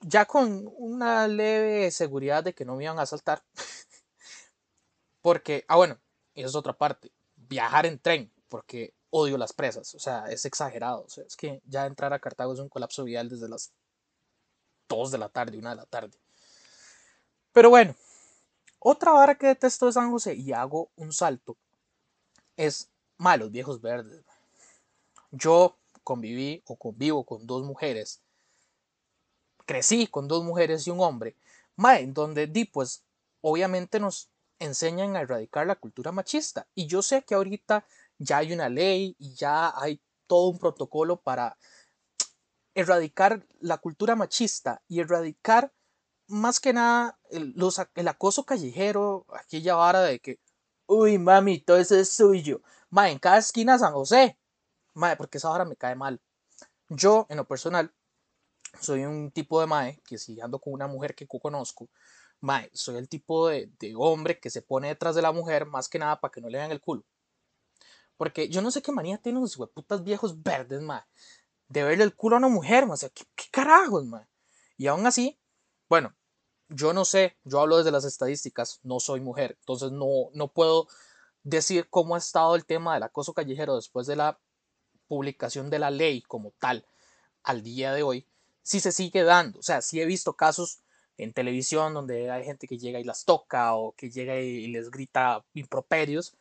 Ya 0.00 0.26
con 0.26 0.70
una 0.76 1.26
leve 1.26 1.90
seguridad 1.90 2.44
de 2.44 2.54
que 2.54 2.64
no 2.64 2.76
me 2.76 2.84
iban 2.84 2.98
a 2.98 3.02
asaltar. 3.02 3.42
porque, 5.22 5.64
ah, 5.68 5.76
bueno, 5.76 5.98
esa 6.34 6.48
es 6.48 6.54
otra 6.54 6.74
parte. 6.74 7.12
Viajar 7.36 7.86
en 7.86 7.98
tren, 7.98 8.32
porque 8.48 8.94
odio 9.10 9.38
las 9.38 9.52
presas. 9.54 9.94
O 9.94 9.98
sea, 9.98 10.26
es 10.30 10.44
exagerado. 10.44 11.04
O 11.04 11.08
sea, 11.08 11.24
es 11.24 11.36
que 11.36 11.62
ya 11.64 11.86
entrar 11.86 12.12
a 12.12 12.18
Cartago 12.18 12.52
es 12.52 12.60
un 12.60 12.68
colapso 12.68 13.04
vial 13.04 13.30
desde 13.30 13.48
las 13.48 13.72
2 14.88 15.10
de 15.10 15.18
la 15.18 15.28
tarde, 15.30 15.58
1 15.58 15.70
de 15.70 15.76
la 15.76 15.86
tarde. 15.86 16.18
Pero 17.52 17.70
bueno, 17.70 17.96
otra 18.78 19.12
vara 19.12 19.36
que 19.36 19.46
detesto 19.46 19.86
de 19.86 19.92
San 19.92 20.10
José 20.10 20.34
y 20.34 20.52
hago 20.52 20.90
un 20.96 21.12
salto 21.12 21.56
es 22.56 22.90
malos 23.18 23.50
viejos 23.50 23.80
verdes. 23.80 24.22
Yo 25.30 25.76
conviví 26.04 26.62
o 26.66 26.76
convivo 26.76 27.24
con 27.24 27.46
dos 27.46 27.64
mujeres. 27.64 28.20
Crecí 29.66 30.06
con 30.06 30.28
dos 30.28 30.44
mujeres 30.44 30.86
y 30.86 30.90
un 30.90 31.00
hombre. 31.00 31.36
Mae, 31.76 32.06
donde 32.06 32.46
di, 32.46 32.64
pues, 32.64 33.02
obviamente 33.40 34.00
nos 34.00 34.30
enseñan 34.58 35.16
a 35.16 35.20
erradicar 35.20 35.66
la 35.66 35.76
cultura 35.76 36.12
machista. 36.12 36.66
Y 36.74 36.86
yo 36.86 37.02
sé 37.02 37.22
que 37.22 37.34
ahorita 37.34 37.84
ya 38.18 38.38
hay 38.38 38.52
una 38.52 38.68
ley 38.68 39.16
y 39.18 39.34
ya 39.34 39.72
hay 39.76 40.00
todo 40.26 40.48
un 40.48 40.58
protocolo 40.58 41.16
para 41.16 41.56
erradicar 42.74 43.46
la 43.60 43.78
cultura 43.78 44.16
machista 44.16 44.82
y 44.88 45.00
erradicar 45.00 45.72
más 46.28 46.60
que 46.60 46.72
nada 46.72 47.18
el, 47.30 47.54
el 47.94 48.08
acoso 48.08 48.44
callejero, 48.44 49.26
aquella 49.32 49.76
vara 49.76 50.00
de 50.02 50.18
que, 50.18 50.38
uy, 50.86 51.18
mami, 51.18 51.60
todo 51.60 51.78
eso 51.78 51.96
es 51.96 52.10
suyo. 52.10 52.62
Ma, 52.90 53.10
en 53.10 53.18
cada 53.18 53.38
esquina 53.38 53.78
San 53.78 53.92
José. 53.92 54.38
Ma, 54.94 55.16
porque 55.16 55.38
esa 55.38 55.48
vara 55.50 55.64
me 55.64 55.76
cae 55.76 55.94
mal. 55.94 56.20
Yo, 56.88 57.26
en 57.28 57.36
lo 57.38 57.46
personal, 57.46 57.92
soy 58.80 59.04
un 59.04 59.30
tipo 59.30 59.60
de 59.60 59.66
mae 59.66 60.00
que 60.06 60.18
si 60.18 60.40
ando 60.40 60.58
con 60.60 60.72
una 60.72 60.86
mujer 60.86 61.14
que 61.14 61.26
conozco, 61.26 61.88
mae, 62.40 62.70
soy 62.74 62.96
el 62.96 63.08
tipo 63.08 63.48
de, 63.48 63.70
de, 63.78 63.94
hombre 63.96 64.38
que 64.38 64.50
se 64.50 64.62
pone 64.62 64.88
detrás 64.88 65.14
de 65.14 65.22
la 65.22 65.32
mujer 65.32 65.66
más 65.66 65.88
que 65.88 65.98
nada 65.98 66.20
para 66.20 66.32
que 66.32 66.40
no 66.40 66.48
le 66.48 66.58
vean 66.58 66.70
el 66.70 66.80
culo. 66.80 67.04
Porque 68.16 68.48
yo 68.48 68.62
no 68.62 68.70
sé 68.70 68.82
qué 68.82 68.92
manía 68.92 69.18
tienen 69.18 69.42
los 69.42 69.56
hueputas 69.58 70.02
viejos 70.04 70.42
verdes, 70.42 70.80
mae 70.82 71.02
de 71.68 71.82
verle 71.82 72.04
el 72.04 72.14
culo 72.14 72.36
a 72.36 72.38
una 72.38 72.48
mujer, 72.48 72.86
sea, 72.96 73.08
¿qué, 73.10 73.24
carajos? 73.50 74.04
Y 74.76 74.86
aún 74.86 75.06
así, 75.06 75.38
bueno, 75.88 76.14
yo 76.68 76.92
no 76.92 77.04
sé, 77.04 77.36
yo 77.44 77.60
hablo 77.60 77.78
desde 77.78 77.92
las 77.92 78.04
estadísticas, 78.04 78.80
no 78.82 79.00
soy 79.00 79.20
mujer, 79.20 79.56
entonces 79.60 79.92
no, 79.92 80.30
no 80.34 80.48
puedo 80.48 80.88
decir 81.42 81.88
cómo 81.90 82.14
ha 82.14 82.18
estado 82.18 82.56
el 82.56 82.66
tema 82.66 82.94
del 82.94 83.04
acoso 83.04 83.32
callejero 83.34 83.76
después 83.76 84.06
de 84.06 84.16
la 84.16 84.38
publicación 85.06 85.70
de 85.70 85.78
la 85.78 85.90
ley 85.90 86.22
como 86.22 86.52
tal 86.58 86.84
al 87.44 87.62
día 87.62 87.92
de 87.92 88.02
hoy, 88.02 88.26
si 88.62 88.80
se 88.80 88.90
sigue 88.90 89.22
dando, 89.22 89.60
o 89.60 89.62
sea, 89.62 89.80
sí 89.80 90.00
he 90.00 90.06
visto 90.06 90.34
casos 90.34 90.80
en 91.16 91.32
televisión 91.32 91.94
donde 91.94 92.30
hay 92.30 92.44
gente 92.44 92.66
que 92.66 92.78
llega 92.78 92.98
y 92.98 93.04
las 93.04 93.24
toca 93.24 93.74
o 93.74 93.92
que 93.92 94.10
llega 94.10 94.38
y 94.38 94.66
les 94.66 94.90
grita 94.90 95.44
improperios. 95.54 96.34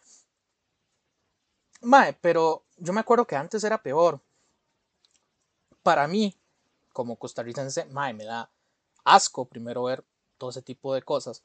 Mae, 1.82 2.14
pero 2.14 2.66
yo 2.78 2.92
me 2.92 3.02
acuerdo 3.02 3.26
que 3.26 3.36
antes 3.36 3.64
era 3.64 3.82
peor 3.82 4.20
para 5.84 6.08
mí, 6.08 6.36
como 6.92 7.16
costarricense, 7.16 7.86
mae, 7.86 8.14
me 8.14 8.26
da 8.26 8.50
asco 9.04 9.46
primero 9.46 9.84
ver 9.84 10.04
todo 10.38 10.50
ese 10.50 10.62
tipo 10.62 10.94
de 10.94 11.02
cosas. 11.02 11.44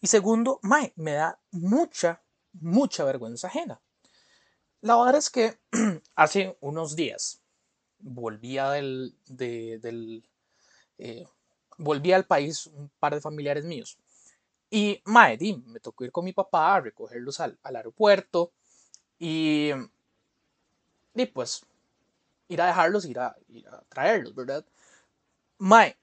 Y 0.00 0.06
segundo, 0.06 0.58
mae, 0.62 0.92
me 0.96 1.12
da 1.12 1.38
mucha, 1.50 2.22
mucha 2.52 3.04
vergüenza 3.04 3.48
ajena. 3.48 3.80
La 4.80 4.96
verdad 4.96 5.16
es 5.16 5.30
que 5.30 5.58
hace 6.16 6.56
unos 6.60 6.96
días 6.96 7.40
volvía 7.98 8.70
del, 8.70 9.14
del 9.26 10.28
eh, 10.98 11.24
volví 11.78 12.12
al 12.12 12.26
país 12.26 12.66
un 12.66 12.90
par 12.98 13.14
de 13.14 13.20
familiares 13.20 13.64
míos. 13.64 13.98
Y, 14.70 15.02
mae, 15.04 15.38
me 15.66 15.80
tocó 15.80 16.04
ir 16.04 16.12
con 16.12 16.24
mi 16.24 16.32
papá 16.32 16.76
a 16.76 16.80
recogerlos 16.80 17.40
al, 17.40 17.58
al 17.62 17.76
aeropuerto. 17.76 18.52
Y, 19.18 19.70
y 21.14 21.26
pues 21.26 21.64
ir 22.48 22.60
a 22.60 22.66
dejarlos, 22.66 23.04
ir 23.04 23.18
a, 23.18 23.36
ir 23.48 23.68
a 23.68 23.82
traerlos, 23.88 24.34
¿verdad? 24.34 24.64
Mae, 25.58 25.96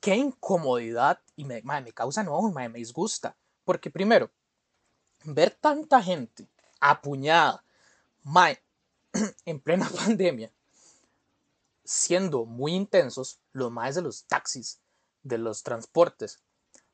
qué 0.00 0.16
incomodidad 0.16 1.20
y 1.36 1.44
me, 1.44 1.62
me 1.62 1.92
causa 1.92 2.22
no, 2.22 2.40
mae, 2.50 2.68
me 2.68 2.78
disgusta. 2.78 3.36
Porque 3.64 3.90
primero, 3.90 4.30
ver 5.24 5.50
tanta 5.50 6.02
gente 6.02 6.48
apuñada, 6.80 7.64
mae, 8.22 8.60
en 9.44 9.60
plena 9.60 9.88
pandemia, 9.96 10.50
siendo 11.84 12.44
muy 12.44 12.74
intensos, 12.74 13.40
los 13.52 13.70
maes 13.70 13.94
de 13.94 14.02
los 14.02 14.24
taxis, 14.24 14.80
de 15.22 15.38
los 15.38 15.62
transportes, 15.62 16.40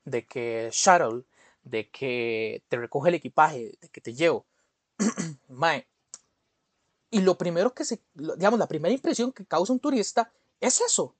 de 0.05 0.27
que 0.27 0.71
shuttle, 0.73 1.25
de 1.63 1.91
que 1.91 2.63
te 2.69 2.77
recoge 2.77 3.09
el 3.09 3.17
equipaje, 3.17 3.77
de 3.81 3.89
que 3.89 4.01
te 4.01 4.15
llevo. 4.15 4.47
mae, 5.49 5.87
y 7.11 7.21
lo 7.21 7.39
primero 7.39 7.73
que 7.73 7.85
se, 7.85 8.03
digamos, 8.15 8.59
la 8.59 8.67
primera 8.67 8.93
impresión 8.93 9.31
que 9.31 9.47
causa 9.47 9.73
un 9.73 9.79
turista 9.79 10.33
es 10.61 10.81
eso. 10.81 11.15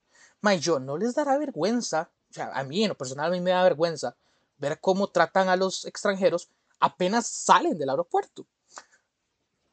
Yo 0.53 0.79
no 0.79 0.97
les 0.97 1.15
dará 1.15 1.37
vergüenza, 1.37 2.11
o 2.29 2.33
sea, 2.33 2.51
a 2.53 2.63
mí 2.63 2.83
en 2.83 2.89
lo 2.89 2.97
personal 2.97 3.27
a 3.27 3.35
mí 3.35 3.41
me 3.41 3.51
da 3.51 3.63
vergüenza 3.63 4.15
ver 4.57 4.79
cómo 4.79 5.09
tratan 5.09 5.49
a 5.49 5.55
los 5.55 5.85
extranjeros 5.85 6.49
apenas 6.79 7.27
salen 7.27 7.77
del 7.77 7.89
aeropuerto. 7.89 8.47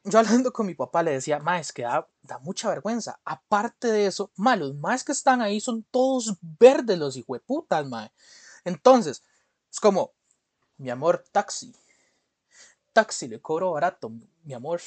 Yo 0.05 0.19
hablando 0.19 0.51
con 0.51 0.65
mi 0.65 0.73
papá 0.73 1.03
le 1.03 1.11
decía, 1.11 1.39
ma, 1.39 1.59
es 1.59 1.71
que 1.71 1.83
da, 1.83 2.39
mucha 2.41 2.69
vergüenza. 2.69 3.19
Aparte 3.23 3.87
de 3.89 4.07
eso, 4.07 4.31
ma, 4.35 4.55
los 4.55 4.75
más 4.75 5.03
que 5.03 5.13
están 5.13 5.41
ahí 5.41 5.61
son 5.61 5.83
todos 5.83 6.35
verdes 6.41 6.97
los 6.97 7.15
hijueputas, 7.15 7.85
ma. 7.85 8.11
Entonces, 8.65 9.23
es 9.71 9.79
como, 9.79 10.11
mi 10.77 10.89
amor, 10.89 11.23
taxi. 11.31 11.73
Taxi, 12.91 13.27
le 13.27 13.41
cobro 13.41 13.71
barato, 13.71 14.11
mi 14.43 14.53
amor 14.53 14.81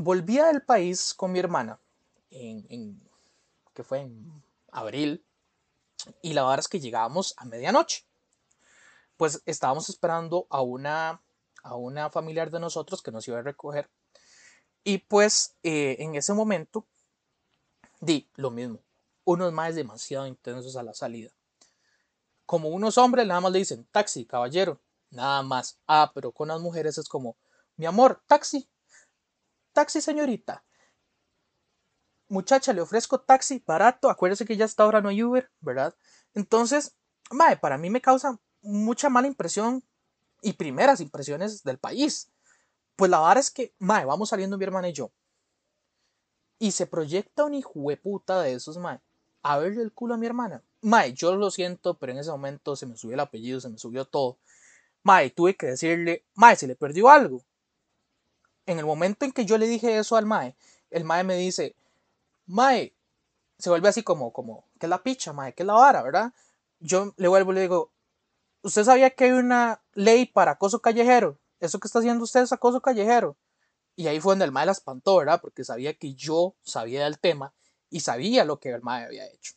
volvía 0.00 0.46
del 0.46 0.62
país 0.62 1.14
con 1.14 1.32
mi 1.32 1.38
hermana, 1.38 1.78
en, 2.30 3.00
que 3.74 3.84
fue 3.84 4.00
en 4.00 4.42
abril, 4.70 5.24
y 6.22 6.32
la 6.32 6.42
verdad 6.42 6.60
es 6.60 6.68
que 6.68 6.80
llegábamos 6.80 7.34
a 7.36 7.44
medianoche. 7.44 8.04
Pues 9.16 9.42
estábamos 9.44 9.88
esperando 9.90 10.46
a 10.48 10.62
una, 10.62 11.22
a 11.62 11.74
una 11.74 12.10
familiar 12.10 12.50
de 12.50 12.60
nosotros 12.60 13.02
que 13.02 13.12
nos 13.12 13.28
iba 13.28 13.38
a 13.38 13.42
recoger. 13.42 13.90
Y 14.82 14.98
pues 14.98 15.56
eh, 15.62 15.96
en 15.98 16.14
ese 16.14 16.32
momento 16.32 16.86
di 18.00 18.28
lo 18.36 18.50
mismo. 18.50 18.80
Unos 19.24 19.52
más 19.52 19.74
demasiado 19.74 20.26
intensos 20.26 20.76
a 20.76 20.82
la 20.82 20.94
salida. 20.94 21.30
Como 22.46 22.70
unos 22.70 22.98
hombres 22.98 23.26
nada 23.26 23.40
más 23.40 23.52
le 23.52 23.60
dicen 23.60 23.86
taxi, 23.92 24.24
caballero, 24.24 24.80
nada 25.10 25.42
más. 25.42 25.78
Ah, 25.86 26.10
pero 26.14 26.32
con 26.32 26.48
las 26.48 26.60
mujeres 26.60 26.98
es 26.98 27.08
como, 27.08 27.36
mi 27.76 27.86
amor, 27.86 28.22
taxi, 28.26 28.68
taxi, 29.72 30.00
señorita. 30.00 30.64
Muchacha, 32.30 32.72
le 32.72 32.80
ofrezco 32.80 33.20
taxi 33.20 33.62
barato. 33.66 34.08
Acuérdese 34.08 34.46
que 34.46 34.56
ya 34.56 34.64
hasta 34.64 34.84
ahora 34.84 35.02
no 35.02 35.08
hay 35.08 35.22
Uber, 35.22 35.50
¿verdad? 35.60 35.94
Entonces, 36.32 36.94
mae, 37.30 37.56
para 37.56 37.76
mí 37.76 37.90
me 37.90 38.00
causa 38.00 38.38
mucha 38.62 39.10
mala 39.10 39.26
impresión 39.26 39.82
y 40.40 40.54
primeras 40.54 41.00
impresiones 41.00 41.62
del 41.62 41.78
país. 41.78 42.30
Pues 42.96 43.10
la 43.10 43.18
verdad 43.18 43.38
es 43.38 43.50
que, 43.50 43.74
mae, 43.78 44.04
vamos 44.04 44.30
saliendo 44.30 44.56
mi 44.56 44.64
hermana 44.64 44.88
y 44.88 44.92
yo. 44.92 45.10
Y 46.58 46.70
se 46.70 46.86
proyecta 46.86 47.44
un 47.44 47.54
hijo 47.54 47.72
de 47.88 47.96
puta 47.96 48.40
de 48.40 48.54
esos, 48.54 48.78
mae, 48.78 49.00
a 49.42 49.58
verle 49.58 49.82
el 49.82 49.92
culo 49.92 50.14
a 50.14 50.16
mi 50.16 50.26
hermana. 50.26 50.62
Mae, 50.82 51.12
yo 51.12 51.34
lo 51.34 51.50
siento, 51.50 51.98
pero 51.98 52.12
en 52.12 52.18
ese 52.18 52.30
momento 52.30 52.76
se 52.76 52.86
me 52.86 52.96
subió 52.96 53.14
el 53.14 53.20
apellido, 53.20 53.60
se 53.60 53.68
me 53.68 53.78
subió 53.78 54.04
todo. 54.04 54.38
Mae, 55.02 55.30
tuve 55.30 55.56
que 55.56 55.66
decirle, 55.66 56.24
mae, 56.34 56.56
se 56.56 56.66
le 56.66 56.76
perdió 56.76 57.10
algo 57.10 57.42
en 58.70 58.78
el 58.78 58.86
momento 58.86 59.24
en 59.24 59.32
que 59.32 59.44
yo 59.44 59.58
le 59.58 59.66
dije 59.66 59.98
eso 59.98 60.16
al 60.16 60.26
Mae, 60.26 60.54
el 60.90 61.04
Mae 61.04 61.24
me 61.24 61.36
dice, 61.36 61.74
Mae, 62.50 62.96
se 63.58 63.70
vuelve 63.70 63.88
así 63.88 64.02
como, 64.02 64.32
como, 64.32 64.68
¿qué 64.80 64.86
es 64.86 64.90
la 64.90 65.02
picha, 65.02 65.32
Mae? 65.32 65.54
¿Qué 65.54 65.62
es 65.62 65.66
la 65.68 65.74
vara, 65.74 66.02
verdad? 66.02 66.32
Yo 66.80 67.14
le 67.16 67.28
vuelvo 67.28 67.52
y 67.52 67.54
le 67.54 67.60
digo, 67.62 67.92
¿usted 68.62 68.82
sabía 68.82 69.10
que 69.10 69.24
hay 69.24 69.30
una 69.30 69.82
ley 69.92 70.26
para 70.26 70.52
acoso 70.52 70.82
callejero? 70.82 71.38
Eso 71.60 71.78
que 71.78 71.86
está 71.86 72.00
haciendo 72.00 72.24
usted 72.24 72.40
es 72.40 72.52
acoso 72.52 72.80
callejero. 72.80 73.36
Y 73.94 74.08
ahí 74.08 74.20
fue 74.20 74.32
donde 74.32 74.46
el 74.46 74.52
Mae 74.52 74.66
la 74.66 74.72
espantó, 74.72 75.16
¿verdad? 75.18 75.40
Porque 75.40 75.62
sabía 75.62 75.94
que 75.94 76.14
yo 76.14 76.56
sabía 76.62 77.04
del 77.04 77.20
tema 77.20 77.54
y 77.88 78.00
sabía 78.00 78.44
lo 78.44 78.58
que 78.58 78.70
el 78.70 78.82
Mae 78.82 79.04
había 79.04 79.26
hecho. 79.26 79.54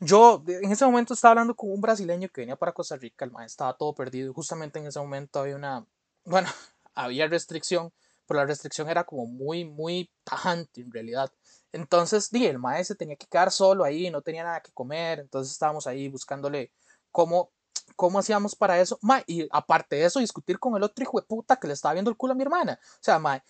Yo 0.00 0.42
en 0.46 0.72
ese 0.72 0.86
momento 0.86 1.12
estaba 1.12 1.32
hablando 1.32 1.54
con 1.54 1.70
un 1.70 1.82
brasileño 1.82 2.30
que 2.30 2.42
venía 2.42 2.56
para 2.56 2.72
Costa 2.72 2.96
Rica, 2.96 3.26
el 3.26 3.32
Mae 3.32 3.44
estaba 3.44 3.76
todo 3.76 3.94
perdido 3.94 4.32
justamente 4.32 4.78
en 4.78 4.86
ese 4.86 5.00
momento 5.00 5.40
había 5.40 5.56
una, 5.56 5.84
bueno, 6.24 6.48
había 6.94 7.26
restricción 7.26 7.92
pero 8.28 8.40
la 8.40 8.46
restricción 8.46 8.88
era 8.90 9.04
como 9.04 9.26
muy, 9.26 9.64
muy 9.64 10.10
tajante 10.22 10.82
en 10.82 10.92
realidad. 10.92 11.32
Entonces, 11.72 12.30
di, 12.30 12.46
el 12.46 12.58
maestro 12.58 12.96
tenía 12.96 13.16
que 13.16 13.26
quedar 13.26 13.50
solo 13.50 13.84
ahí, 13.84 14.10
no 14.10 14.22
tenía 14.22 14.44
nada 14.44 14.60
que 14.60 14.72
comer, 14.72 15.20
entonces 15.20 15.52
estábamos 15.52 15.86
ahí 15.86 16.08
buscándole 16.08 16.72
cómo, 17.10 17.50
cómo 17.96 18.18
hacíamos 18.18 18.54
para 18.56 18.80
eso. 18.80 18.98
Ma, 19.02 19.22
y 19.26 19.46
aparte 19.50 19.96
de 19.96 20.04
eso, 20.04 20.20
discutir 20.20 20.58
con 20.58 20.76
el 20.76 20.82
otro 20.82 21.02
hijo 21.02 21.20
de 21.20 21.26
puta 21.26 21.56
que 21.56 21.68
le 21.68 21.74
estaba 21.74 21.94
viendo 21.94 22.10
el 22.10 22.16
culo 22.16 22.32
a 22.32 22.36
mi 22.36 22.42
hermana. 22.42 22.80
O 22.82 23.02
sea, 23.02 23.18
ma, 23.18 23.42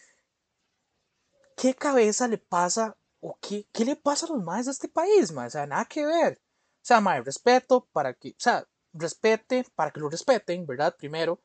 ¿qué 1.57 1.75
cabeza 1.75 2.29
le 2.29 2.39
pasa 2.39 2.97
o 3.21 3.37
qué, 3.41 3.67
qué 3.73 3.85
le 3.85 3.97
pasa 3.97 4.27
a 4.27 4.31
los 4.31 4.43
maes 4.43 4.67
de 4.67 4.73
este 4.73 4.89
país, 4.89 5.33
ma? 5.33 5.47
O 5.47 5.51
sea, 5.51 5.67
nada 5.67 5.85
que 5.85 6.05
ver. 6.05 6.41
O 6.83 6.87
sea, 6.89 7.01
ma, 7.01 7.21
respeto 7.21 7.87
para 7.93 8.15
que, 8.15 8.31
o 8.31 8.35
sea, 8.41 8.67
respete 8.93 9.65
para 9.75 9.91
que 9.91 10.01
lo 10.01 10.09
respeten, 10.09 10.67
¿verdad? 10.67 10.95
Primero. 10.97 11.41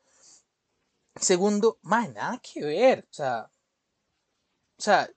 Segundo, 1.20 1.78
ma, 1.82 2.08
nada 2.08 2.40
que 2.42 2.64
ver. 2.64 3.06
O 3.10 3.14
sea, 3.14 3.50
o 4.78 4.82
sea, 4.82 5.08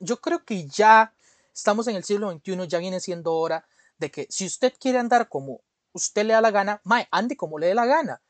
yo 0.00 0.20
creo 0.20 0.44
que 0.44 0.66
ya 0.66 1.14
estamos 1.54 1.86
en 1.86 1.96
el 1.96 2.04
siglo 2.04 2.30
XXI, 2.32 2.66
ya 2.66 2.78
viene 2.78 3.00
siendo 3.00 3.34
hora 3.34 3.66
de 3.98 4.10
que 4.10 4.26
si 4.30 4.46
usted 4.46 4.72
quiere 4.80 4.98
andar 4.98 5.28
como 5.28 5.60
usted 5.92 6.24
le 6.24 6.32
da 6.32 6.40
la 6.40 6.50
gana, 6.50 6.80
mae, 6.84 7.06
ande 7.10 7.36
como 7.36 7.58
le 7.58 7.68
dé 7.68 7.74
la 7.74 7.86
gana 7.86 8.22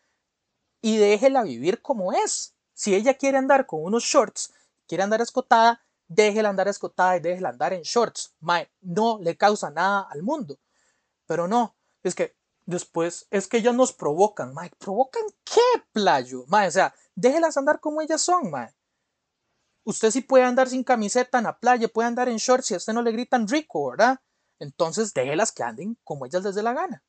y 0.83 0.97
déjela 0.97 1.43
vivir 1.43 1.81
como 1.83 2.13
es. 2.13 2.55
Si 2.75 2.95
ella 2.95 3.15
quiere 3.15 3.39
andar 3.39 3.67
con 3.67 3.83
unos 3.85 4.05
shorts, 4.05 4.53
quiere 4.87 5.05
andar 5.05 5.21
escotada, 5.21 5.83
déjela 6.09 6.49
andar 6.49 6.69
escotada 6.69 7.17
y 7.17 7.21
déjela 7.21 7.51
andar 7.51 7.73
en 7.73 7.83
shorts. 7.83 8.35
Mae, 8.41 8.71
no 8.81 9.19
le 9.21 9.37
causa 9.37 9.71
nada 9.71 10.07
al 10.11 10.23
mundo. 10.23 10.59
Pero 11.27 11.47
no, 11.47 11.77
es 12.03 12.15
que 12.15 12.35
después 12.67 13.27
es 13.31 13.47
que 13.47 13.59
ellas 13.59 13.75
nos 13.75 13.93
provocan, 13.93 14.55
mae. 14.55 14.71
¿Provocan 14.79 15.25
qué, 15.45 15.83
playo? 15.93 16.45
Mae, 16.49 16.69
o 16.69 16.71
sea, 16.71 16.95
déjelas 17.15 17.57
andar 17.57 17.81
como 17.81 18.01
ellas 18.01 18.23
son, 18.23 18.51
mae. 18.51 18.75
Usted 19.91 20.13
sí 20.13 20.21
puede 20.21 20.45
andar 20.45 20.69
sin 20.69 20.85
camiseta 20.85 21.39
en 21.39 21.45
la 21.45 21.59
playa, 21.59 21.89
puede 21.89 22.07
andar 22.07 22.29
en 22.29 22.37
shorts 22.37 22.71
y 22.71 22.75
a 22.75 22.77
usted 22.77 22.93
no 22.93 23.03
le 23.03 23.11
gritan 23.11 23.49
rico, 23.49 23.91
¿verdad? 23.91 24.21
Entonces 24.61 25.13
déjelas 25.13 25.51
que 25.51 25.65
anden 25.65 25.99
como 26.05 26.27
ellas 26.27 26.45
les 26.45 26.55
dé 26.55 26.63
la 26.63 26.73
gana. 26.73 27.03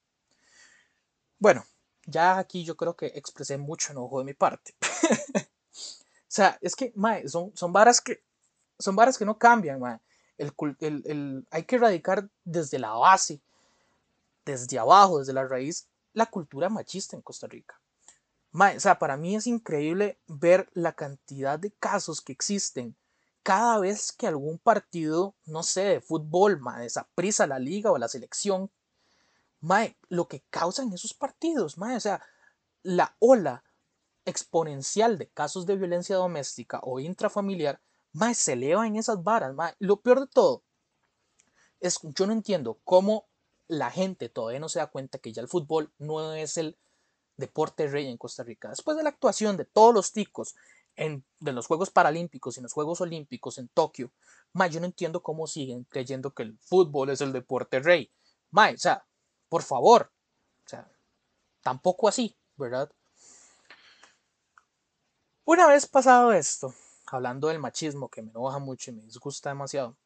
Bueno, 1.38 1.64
ya 2.08 2.40
aquí 2.40 2.64
yo 2.64 2.76
creo 2.76 2.96
que 2.96 3.06
expresé 3.14 3.60
mucho 3.60 3.92
enojo 3.92 4.18
de 4.18 4.26
mi 4.26 4.34
parte. 4.34 4.74
o 5.36 6.28
sea, 6.28 6.58
es 6.60 6.76
que, 6.76 6.92
mae, 6.96 7.30
son, 7.30 7.52
son 7.56 7.72
varas 7.72 8.02
que 8.02 8.24
son 8.80 8.96
varas 8.96 9.16
que 9.16 9.26
no 9.26 9.38
cambian, 9.38 9.80
mae. 9.80 10.00
El, 10.40 10.52
el, 10.80 11.04
el, 11.06 11.48
hay 11.52 11.64
que 11.66 11.76
erradicar 11.76 12.28
desde 12.44 12.80
la 12.80 12.94
base, 12.94 13.40
desde 14.44 14.80
abajo, 14.80 15.20
desde 15.20 15.34
la 15.34 15.48
raíz, 15.48 15.88
la 16.14 16.26
cultura 16.26 16.68
machista 16.68 17.16
en 17.16 17.22
Costa 17.22 17.46
Rica. 17.46 17.80
Mae, 18.52 18.78
o 18.78 18.80
sea, 18.80 19.00
para 19.00 19.16
mí 19.16 19.36
es 19.36 19.48
increíble 19.48 20.20
ver 20.28 20.70
la 20.74 20.94
cantidad 20.94 21.58
de 21.58 21.72
casos 21.72 22.22
que 22.22 22.34
existen 22.34 22.98
cada 23.44 23.80
vez 23.80 24.12
que 24.12 24.28
algún 24.28 24.60
partido, 24.60 25.36
no 25.46 25.64
sé, 25.64 25.82
de 25.82 26.02
fútbol, 26.02 26.60
mae, 26.60 26.84
desaprisa 26.84 27.48
la 27.48 27.60
liga 27.60 27.92
o 27.92 27.98
la 27.98 28.08
selección, 28.08 28.70
mae, 29.62 29.98
lo 30.10 30.28
que 30.28 30.44
causan 30.50 30.92
esos 30.94 31.14
partidos, 31.14 31.78
mae, 31.78 31.96
o 31.96 32.00
sea, 32.00 32.22
la 32.84 33.16
ola 33.20 33.64
exponencial 34.26 35.18
de 35.18 35.30
casos 35.30 35.66
de 35.66 35.78
violencia 35.78 36.16
doméstica 36.18 36.82
o 36.84 37.00
intrafamiliar, 37.00 37.82
mae, 38.12 38.36
se 38.36 38.54
eleva 38.54 38.86
en 38.86 38.98
esas 38.98 39.24
varas, 39.24 39.56
mae. 39.56 39.76
Lo 39.80 40.02
peor 40.02 40.20
de 40.20 40.28
todo 40.28 40.64
es, 41.80 42.00
yo 42.04 42.28
no 42.28 42.34
entiendo 42.34 42.80
cómo 42.84 43.28
la 43.68 43.90
gente 43.90 44.30
todavía 44.30 44.60
no 44.60 44.70
se 44.70 44.80
da 44.80 44.88
cuenta 44.88 45.18
que 45.20 45.32
ya 45.34 45.42
el 45.42 45.48
fútbol 45.48 45.94
no 45.98 46.34
es 46.34 46.58
el 46.58 46.78
deporte 47.38 47.88
rey 47.88 48.08
en 48.08 48.18
Costa 48.18 48.44
Rica. 48.44 48.70
Después 48.70 48.98
de 48.98 49.04
la 49.04 49.10
actuación 49.10 49.58
de 49.58 49.66
todos 49.66 49.94
los 49.94 50.12
ticos 50.12 50.56
en, 50.96 51.24
de 51.40 51.54
los 51.54 51.68
Juegos 51.68 51.90
Paralímpicos 51.90 52.58
y 52.58 52.62
los 52.62 52.74
Juegos 52.74 53.02
Olímpicos 53.02 53.58
en 53.58 53.68
Tokio, 53.70 54.12
mae, 54.54 54.70
yo 54.70 54.80
no 54.80 54.86
entiendo 54.86 55.24
cómo 55.24 55.48
siguen 55.48 55.86
creyendo 55.86 56.34
que 56.34 56.44
el 56.44 56.58
fútbol 56.60 57.10
es 57.10 57.22
el 57.22 57.34
deporte 57.34 57.80
rey. 57.80 58.12
Mae, 58.52 58.76
o 58.76 58.78
sea, 58.78 59.06
por 59.50 59.64
favor. 59.64 60.12
O 60.66 60.70
sea, 60.70 60.90
tampoco 61.62 62.08
así, 62.08 62.38
¿verdad? 62.56 62.92
Una 65.44 65.68
vez 65.68 65.88
pasado 65.88 66.32
esto, 66.34 66.74
hablando 67.08 67.48
del 67.48 67.60
machismo 67.60 68.10
que 68.10 68.22
me 68.22 68.30
enoja 68.30 68.60
mucho 68.60 68.92
y 68.92 68.94
me 68.94 69.04
disgusta 69.04 69.50
demasiado, 69.50 69.98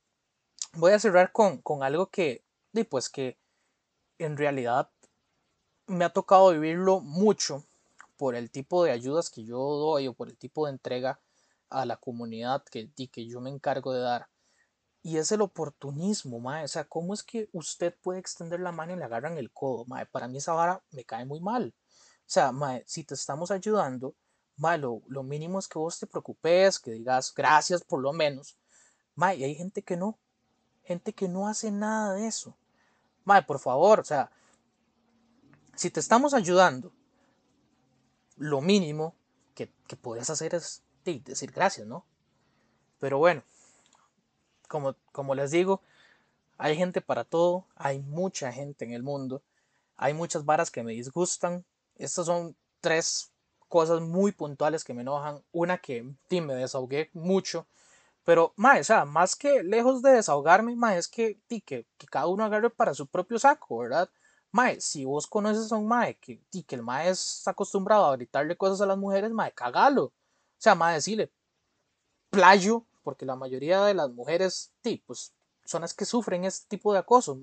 voy 0.73 0.93
a 0.93 0.99
cerrar 0.99 1.31
con, 1.31 1.61
con 1.61 1.83
algo 1.83 2.07
que, 2.07 2.43
pues 2.89 3.09
que 3.09 3.37
en 4.17 4.37
realidad 4.37 4.89
me 5.87 6.05
ha 6.05 6.09
tocado 6.09 6.51
vivirlo 6.51 6.99
mucho 6.99 7.63
por 8.17 8.35
el 8.35 8.49
tipo 8.49 8.83
de 8.83 8.91
ayudas 8.91 9.29
que 9.29 9.43
yo 9.43 9.57
doy 9.57 10.07
o 10.07 10.13
por 10.13 10.29
el 10.29 10.37
tipo 10.37 10.65
de 10.65 10.71
entrega 10.73 11.19
a 11.69 11.85
la 11.85 11.97
comunidad 11.97 12.63
que, 12.63 12.89
que 13.11 13.27
yo 13.27 13.41
me 13.41 13.49
encargo 13.49 13.93
de 13.93 14.01
dar. 14.01 14.27
Y 15.03 15.17
es 15.17 15.31
el 15.31 15.41
oportunismo, 15.41 16.39
mae. 16.39 16.63
O 16.63 16.67
sea, 16.67 16.85
¿cómo 16.85 17.13
es 17.13 17.23
que 17.23 17.49
usted 17.51 17.93
puede 18.01 18.19
extender 18.19 18.59
la 18.59 18.71
mano 18.71 18.93
y 18.93 18.97
le 18.97 19.03
agarran 19.03 19.37
el 19.37 19.51
codo, 19.51 19.85
mae? 19.85 20.05
Para 20.07 20.27
mí 20.27 20.37
esa 20.37 20.53
vara 20.53 20.81
me 20.91 21.03
cae 21.03 21.25
muy 21.25 21.39
mal. 21.39 21.75
O 22.21 22.23
sea, 22.25 22.51
mae, 22.51 22.83
si 22.87 23.03
te 23.03 23.13
estamos 23.13 23.51
ayudando, 23.51 24.15
mae, 24.57 24.79
lo, 24.79 25.01
mínimo 25.23 25.59
es 25.59 25.67
que 25.67 25.77
vos 25.77 25.99
te 25.99 26.07
preocupes, 26.07 26.79
que 26.79 26.91
digas 26.91 27.33
gracias 27.35 27.83
por 27.83 28.01
lo 28.01 28.13
menos. 28.13 28.57
Mae, 29.15 29.37
y 29.37 29.43
hay 29.43 29.55
gente 29.55 29.83
que 29.83 29.95
no. 29.95 30.17
Gente 30.83 31.13
que 31.13 31.27
no 31.27 31.47
hace 31.47 31.71
nada 31.71 32.13
de 32.13 32.27
eso. 32.27 32.55
Mae, 33.25 33.43
por 33.43 33.59
favor, 33.59 33.99
o 33.99 34.03
sea, 34.03 34.31
si 35.75 35.89
te 35.89 35.99
estamos 35.99 36.33
ayudando, 36.33 36.91
lo 38.37 38.61
mínimo 38.61 39.15
que, 39.53 39.71
que 39.87 39.95
podrías 39.95 40.29
hacer 40.29 40.55
es 40.55 40.83
decir 41.03 41.51
gracias, 41.51 41.87
¿no? 41.87 42.05
Pero 42.99 43.17
bueno, 43.17 43.43
como, 44.67 44.95
como 45.11 45.35
les 45.35 45.51
digo, 45.51 45.81
hay 46.57 46.75
gente 46.75 47.01
para 47.01 47.23
todo, 47.23 47.67
hay 47.75 47.99
mucha 47.99 48.51
gente 48.51 48.85
en 48.85 48.93
el 48.93 49.03
mundo, 49.03 49.41
hay 49.97 50.13
muchas 50.13 50.45
varas 50.45 50.71
que 50.71 50.83
me 50.83 50.93
disgustan. 50.93 51.65
Estas 51.97 52.25
son 52.25 52.55
tres 52.81 53.31
cosas 53.67 54.01
muy 54.01 54.31
puntuales 54.31 54.83
que 54.83 54.93
me 54.93 55.01
enojan. 55.01 55.43
Una 55.51 55.77
que 55.77 56.09
sí, 56.29 56.41
me 56.41 56.55
desahogué 56.55 57.09
mucho, 57.13 57.67
pero 58.23 58.53
más, 58.55 58.87
sea, 58.87 59.05
más 59.05 59.35
que 59.35 59.63
lejos 59.63 60.01
de 60.01 60.11
desahogarme, 60.11 60.75
más 60.75 60.95
es 60.95 61.07
que, 61.07 61.39
que, 61.47 61.61
que 61.97 62.07
cada 62.09 62.27
uno 62.27 62.43
agarre 62.43 62.69
para 62.69 62.93
su 62.93 63.07
propio 63.07 63.37
saco, 63.37 63.77
¿verdad? 63.77 64.09
Mae, 64.55 64.79
si 64.79 65.03
vos 65.03 65.27
conoces 65.27 65.69
a 65.73 65.75
un 65.75 65.85
mae 65.85 66.15
que, 66.15 66.39
que 66.65 66.75
el 66.75 66.81
mae 66.81 67.09
es 67.09 67.45
acostumbrado 67.45 68.05
a 68.05 68.15
gritarle 68.15 68.55
cosas 68.55 68.79
a 68.79 68.85
las 68.85 68.97
mujeres, 68.97 69.29
mae, 69.31 69.51
cagalo. 69.51 70.05
O 70.05 70.13
sea, 70.57 70.75
mae, 70.75 70.93
decirle, 70.93 71.29
playo, 72.29 72.85
porque 73.03 73.25
la 73.25 73.35
mayoría 73.35 73.83
de 73.83 73.93
las 73.93 74.09
mujeres, 74.11 74.71
pues, 75.05 75.33
son 75.65 75.81
las 75.81 75.93
que 75.93 76.05
sufren 76.05 76.45
este 76.45 76.69
tipo 76.69 76.93
de 76.93 76.99
acoso. 76.99 77.37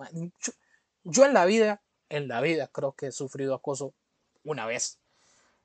Yo, 1.05 1.27
en 1.27 1.35
la 1.35 1.44
vida, 1.44 1.83
en 2.09 2.29
la 2.29 2.40
vida 2.40 2.68
creo 2.68 2.92
que 2.92 3.09
he 3.09 3.12
sufrido 3.12 3.55
acoso 3.55 3.92
una 4.42 4.64
vez. 4.64 4.98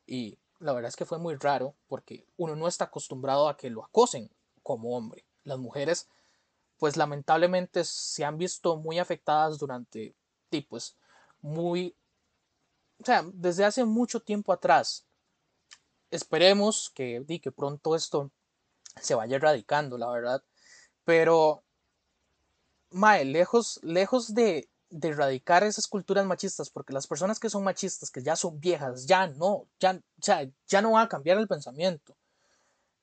Y 0.06 0.38
la 0.60 0.74
verdad 0.74 0.90
es 0.90 0.98
que 0.98 1.06
fue 1.06 1.18
muy 1.18 1.36
raro 1.36 1.76
porque 1.88 2.26
uno 2.36 2.58
no 2.58 2.68
está 2.68 2.86
acostumbrado 2.86 3.48
a 3.48 3.56
que 3.56 3.70
lo 3.70 3.86
acosen 3.86 4.30
como 4.64 4.98
hombre. 4.98 5.24
Las 5.46 5.60
mujeres, 5.60 6.10
pues 6.78 6.98
lamentablemente 6.98 7.86
se 7.86 8.26
han 8.26 8.38
visto 8.38 8.76
muy 8.76 9.00
afectadas 9.00 9.58
durante, 9.58 10.14
pues, 10.68 10.98
muy, 11.48 11.96
o 13.00 13.06
sea, 13.06 13.24
desde 13.34 13.66
hace 13.66 13.86
mucho 13.86 14.20
tiempo 14.20 14.52
atrás. 14.52 15.06
Esperemos 16.12 16.92
que, 16.94 17.24
que 17.42 17.52
pronto 17.52 17.96
esto 17.96 18.32
se 19.02 19.16
vaya 19.16 19.38
erradicando, 19.38 19.98
la 19.98 20.10
verdad. 20.10 20.44
Pero, 21.04 21.64
mae, 22.92 23.26
lejos, 23.26 23.80
lejos 23.84 24.34
de, 24.34 24.70
erradicar 24.90 25.64
esas 25.64 25.88
culturas 25.88 26.26
machistas, 26.26 26.70
porque 26.70 26.94
las 26.94 27.08
personas 27.08 27.40
que 27.40 27.50
son 27.50 27.64
machistas, 27.64 28.12
que 28.12 28.24
ya 28.24 28.36
son 28.36 28.60
viejas, 28.60 29.06
ya 29.06 29.28
no, 29.28 29.68
ya, 29.80 30.00
ya, 30.18 30.50
ya 30.68 30.82
no 30.82 30.92
van 30.92 31.06
a 31.06 31.10
cambiar 31.10 31.38
el 31.38 31.48
pensamiento. 31.48 32.16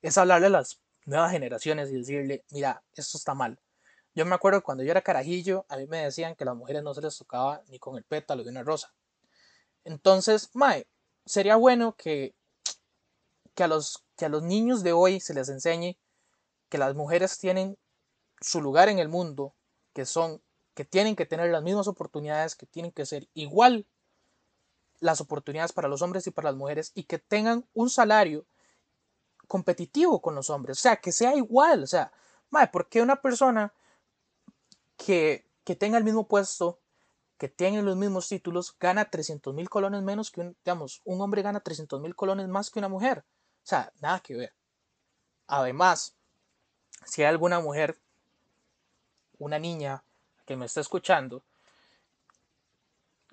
Es 0.02 0.18
hablarle 0.18 0.46
a 0.48 0.50
las 0.50 0.80
nuevas 1.06 1.32
generaciones 1.32 1.90
y 1.90 1.96
decirle, 1.96 2.44
mira, 2.50 2.82
esto 2.94 3.18
está 3.18 3.34
mal. 3.34 3.58
Yo 4.14 4.24
me 4.24 4.34
acuerdo 4.34 4.62
cuando 4.62 4.84
yo 4.84 4.90
era 4.90 5.02
carajillo, 5.02 5.66
a 5.68 5.76
mí 5.76 5.86
me 5.86 5.98
decían 5.98 6.36
que 6.36 6.44
las 6.44 6.56
mujeres 6.56 6.82
no 6.82 6.94
se 6.94 7.02
les 7.02 7.16
tocaba 7.18 7.62
ni 7.68 7.78
con 7.78 7.96
el 7.96 8.04
pétalo 8.04 8.44
de 8.44 8.50
una 8.50 8.62
rosa. 8.62 8.94
Entonces, 9.84 10.50
mae, 10.54 10.86
sería 11.26 11.56
bueno 11.56 11.96
que, 11.96 12.34
que 13.54 13.64
a 13.64 13.68
los 13.68 14.04
que 14.16 14.24
a 14.24 14.28
los 14.28 14.42
niños 14.42 14.82
de 14.82 14.92
hoy 14.92 15.20
se 15.20 15.34
les 15.34 15.48
enseñe 15.48 15.98
que 16.68 16.78
las 16.78 16.94
mujeres 16.94 17.38
tienen 17.38 17.78
su 18.40 18.60
lugar 18.60 18.88
en 18.88 18.98
el 18.98 19.08
mundo, 19.08 19.54
que 19.92 20.04
son, 20.04 20.42
que 20.74 20.84
tienen 20.84 21.16
que 21.16 21.26
tener 21.26 21.50
las 21.50 21.62
mismas 21.62 21.88
oportunidades, 21.88 22.54
que 22.54 22.66
tienen 22.66 22.92
que 22.92 23.06
ser 23.06 23.28
igual 23.34 23.86
las 25.00 25.20
oportunidades 25.20 25.72
para 25.72 25.88
los 25.88 26.02
hombres 26.02 26.26
y 26.26 26.30
para 26.30 26.50
las 26.50 26.56
mujeres 26.56 26.92
y 26.94 27.04
que 27.04 27.18
tengan 27.18 27.66
un 27.74 27.90
salario 27.90 28.46
competitivo 29.48 30.22
con 30.22 30.34
los 30.34 30.48
hombres, 30.50 30.78
o 30.78 30.80
sea, 30.80 30.96
que 30.96 31.12
sea 31.12 31.34
igual, 31.34 31.82
o 31.82 31.86
sea, 31.86 32.12
madre, 32.50 32.70
¿por 32.72 32.88
qué 32.88 33.02
una 33.02 33.20
persona 33.20 33.74
que, 34.96 35.46
tenga 35.78 35.98
el 35.98 36.04
mismo 36.04 36.26
puesto, 36.26 36.78
que 37.38 37.48
tiene 37.48 37.82
los 37.82 37.96
mismos 37.96 38.28
títulos, 38.28 38.76
gana 38.78 39.10
300 39.10 39.54
mil 39.54 39.68
colones 39.68 40.02
menos 40.02 40.30
que 40.30 40.40
un, 40.40 40.56
digamos, 40.64 41.02
un 41.04 41.20
hombre 41.20 41.42
gana 41.42 41.60
300 41.60 42.00
mil 42.00 42.14
colones 42.14 42.48
más 42.48 42.70
que 42.70 42.78
una 42.78 42.88
mujer? 42.88 43.24
O 43.64 43.66
sea, 43.66 43.92
nada 44.00 44.20
que 44.20 44.34
ver. 44.34 44.52
Además, 45.46 46.14
si 47.04 47.22
hay 47.22 47.28
alguna 47.28 47.60
mujer, 47.60 47.98
una 49.38 49.58
niña 49.58 50.02
que 50.46 50.56
me 50.56 50.66
está 50.66 50.80
escuchando, 50.80 51.42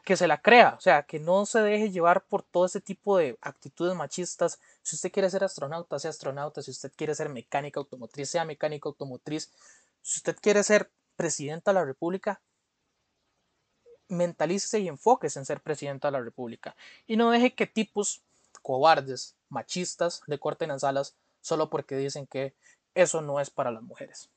que 0.03 0.17
se 0.17 0.27
la 0.27 0.41
crea, 0.41 0.75
o 0.77 0.81
sea, 0.81 1.03
que 1.03 1.19
no 1.19 1.45
se 1.45 1.59
deje 1.59 1.91
llevar 1.91 2.23
por 2.23 2.43
todo 2.43 2.65
ese 2.65 2.81
tipo 2.81 3.17
de 3.17 3.37
actitudes 3.41 3.95
machistas. 3.95 4.59
Si 4.81 4.95
usted 4.95 5.11
quiere 5.11 5.29
ser 5.29 5.43
astronauta, 5.43 5.99
sea 5.99 6.09
astronauta. 6.09 6.61
Si 6.61 6.71
usted 6.71 6.91
quiere 6.95 7.13
ser 7.13 7.29
mecánica 7.29 7.79
automotriz, 7.79 8.29
sea 8.29 8.43
mecánica 8.43 8.89
automotriz. 8.89 9.51
Si 10.01 10.17
usted 10.17 10.35
quiere 10.41 10.63
ser 10.63 10.89
presidenta 11.15 11.71
de 11.71 11.75
la 11.75 11.85
República, 11.85 12.41
mentalícese 14.07 14.79
y 14.79 14.87
enfóquese 14.87 15.39
en 15.39 15.45
ser 15.45 15.61
presidenta 15.61 16.09
de 16.09 16.13
la 16.13 16.23
República. 16.23 16.75
Y 17.07 17.17
no 17.17 17.31
deje 17.31 17.55
que 17.55 17.67
tipos 17.67 18.21
cobardes, 18.61 19.35
machistas, 19.49 20.21
le 20.27 20.39
corten 20.39 20.69
las 20.69 20.83
alas 20.83 21.15
solo 21.41 21.69
porque 21.69 21.95
dicen 21.95 22.27
que 22.27 22.53
eso 22.93 23.21
no 23.21 23.39
es 23.39 23.49
para 23.49 23.71
las 23.71 23.83
mujeres. 23.83 24.29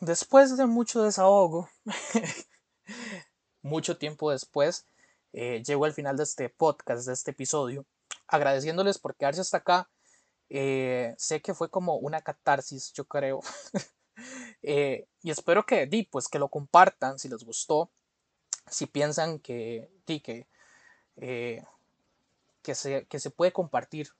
Después 0.00 0.56
de 0.56 0.66
mucho 0.66 1.02
desahogo, 1.02 1.68
mucho 3.62 3.96
tiempo 3.96 4.30
después, 4.30 4.86
eh, 5.32 5.62
llego 5.64 5.84
al 5.84 5.92
final 5.92 6.16
de 6.16 6.24
este 6.24 6.48
podcast, 6.48 7.06
de 7.06 7.12
este 7.12 7.30
episodio, 7.30 7.86
agradeciéndoles 8.26 8.98
por 8.98 9.14
quedarse 9.16 9.40
hasta 9.40 9.58
acá. 9.58 9.90
Eh, 10.48 11.14
sé 11.18 11.40
que 11.40 11.54
fue 11.54 11.70
como 11.70 11.96
una 11.96 12.20
catarsis, 12.20 12.92
yo 12.92 13.04
creo. 13.04 13.40
Eh, 14.62 15.06
y 15.22 15.30
espero 15.30 15.64
que, 15.66 15.86
di, 15.86 16.04
pues, 16.04 16.28
que 16.28 16.38
lo 16.38 16.48
compartan 16.48 17.18
si 17.18 17.28
les 17.28 17.44
gustó. 17.44 17.90
Si 18.68 18.86
piensan 18.86 19.38
que, 19.38 19.88
di, 20.06 20.20
que, 20.20 20.46
que, 21.16 22.74
se, 22.74 23.06
que 23.06 23.20
se 23.20 23.30
puede 23.30 23.52
compartir, 23.52 24.10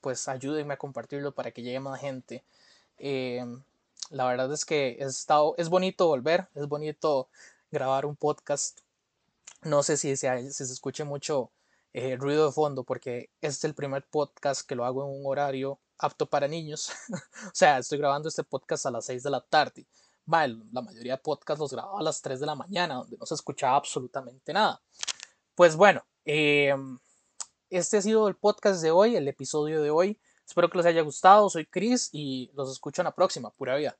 pues 0.00 0.28
ayúdenme 0.28 0.74
a 0.74 0.78
compartirlo 0.78 1.34
para 1.34 1.52
que 1.52 1.62
llegue 1.62 1.80
más 1.80 2.00
gente. 2.00 2.44
la 4.10 4.26
verdad 4.26 4.52
es 4.52 4.64
que 4.64 4.96
es, 5.00 5.16
estado, 5.20 5.54
es 5.56 5.68
bonito 5.70 6.06
volver, 6.08 6.48
es 6.54 6.68
bonito 6.68 7.28
grabar 7.70 8.06
un 8.06 8.16
podcast. 8.16 8.80
No 9.62 9.82
sé 9.82 9.96
si 9.96 10.16
se, 10.16 10.52
se 10.52 10.64
escuche 10.64 11.04
mucho 11.04 11.50
eh, 11.92 12.16
ruido 12.16 12.46
de 12.46 12.52
fondo 12.52 12.84
porque 12.84 13.30
este 13.40 13.58
es 13.58 13.64
el 13.64 13.74
primer 13.74 14.06
podcast 14.06 14.66
que 14.66 14.76
lo 14.76 14.84
hago 14.84 15.04
en 15.04 15.20
un 15.20 15.26
horario 15.26 15.80
apto 16.00 16.26
para 16.26 16.48
niños. 16.48 16.90
o 17.46 17.50
sea, 17.52 17.78
estoy 17.78 17.98
grabando 17.98 18.28
este 18.28 18.44
podcast 18.44 18.86
a 18.86 18.90
las 18.90 19.04
6 19.06 19.22
de 19.22 19.30
la 19.30 19.40
tarde. 19.40 19.86
Mal, 20.26 20.62
la 20.72 20.82
mayoría 20.82 21.14
de 21.16 21.22
podcasts 21.22 21.60
los 21.60 21.72
grababa 21.72 22.00
a 22.00 22.02
las 22.02 22.20
3 22.22 22.40
de 22.40 22.46
la 22.46 22.54
mañana, 22.54 22.96
donde 22.96 23.16
no 23.16 23.26
se 23.26 23.34
escuchaba 23.34 23.76
absolutamente 23.76 24.52
nada. 24.52 24.80
Pues 25.54 25.76
bueno, 25.76 26.04
em, 26.24 26.98
este 27.68 27.98
ha 27.98 28.02
sido 28.02 28.28
el 28.28 28.36
podcast 28.36 28.82
de 28.82 28.90
hoy, 28.90 29.16
el 29.16 29.28
episodio 29.28 29.82
de 29.82 29.90
hoy. 29.90 30.20
Espero 30.46 30.68
que 30.70 30.78
les 30.78 30.86
haya 30.86 31.02
gustado. 31.02 31.48
Soy 31.50 31.66
Chris 31.66 32.08
y 32.12 32.50
los 32.54 32.70
escucho 32.70 33.02
en 33.02 33.04
la 33.04 33.14
próxima. 33.14 33.50
Pura 33.50 33.76
vida. 33.76 33.96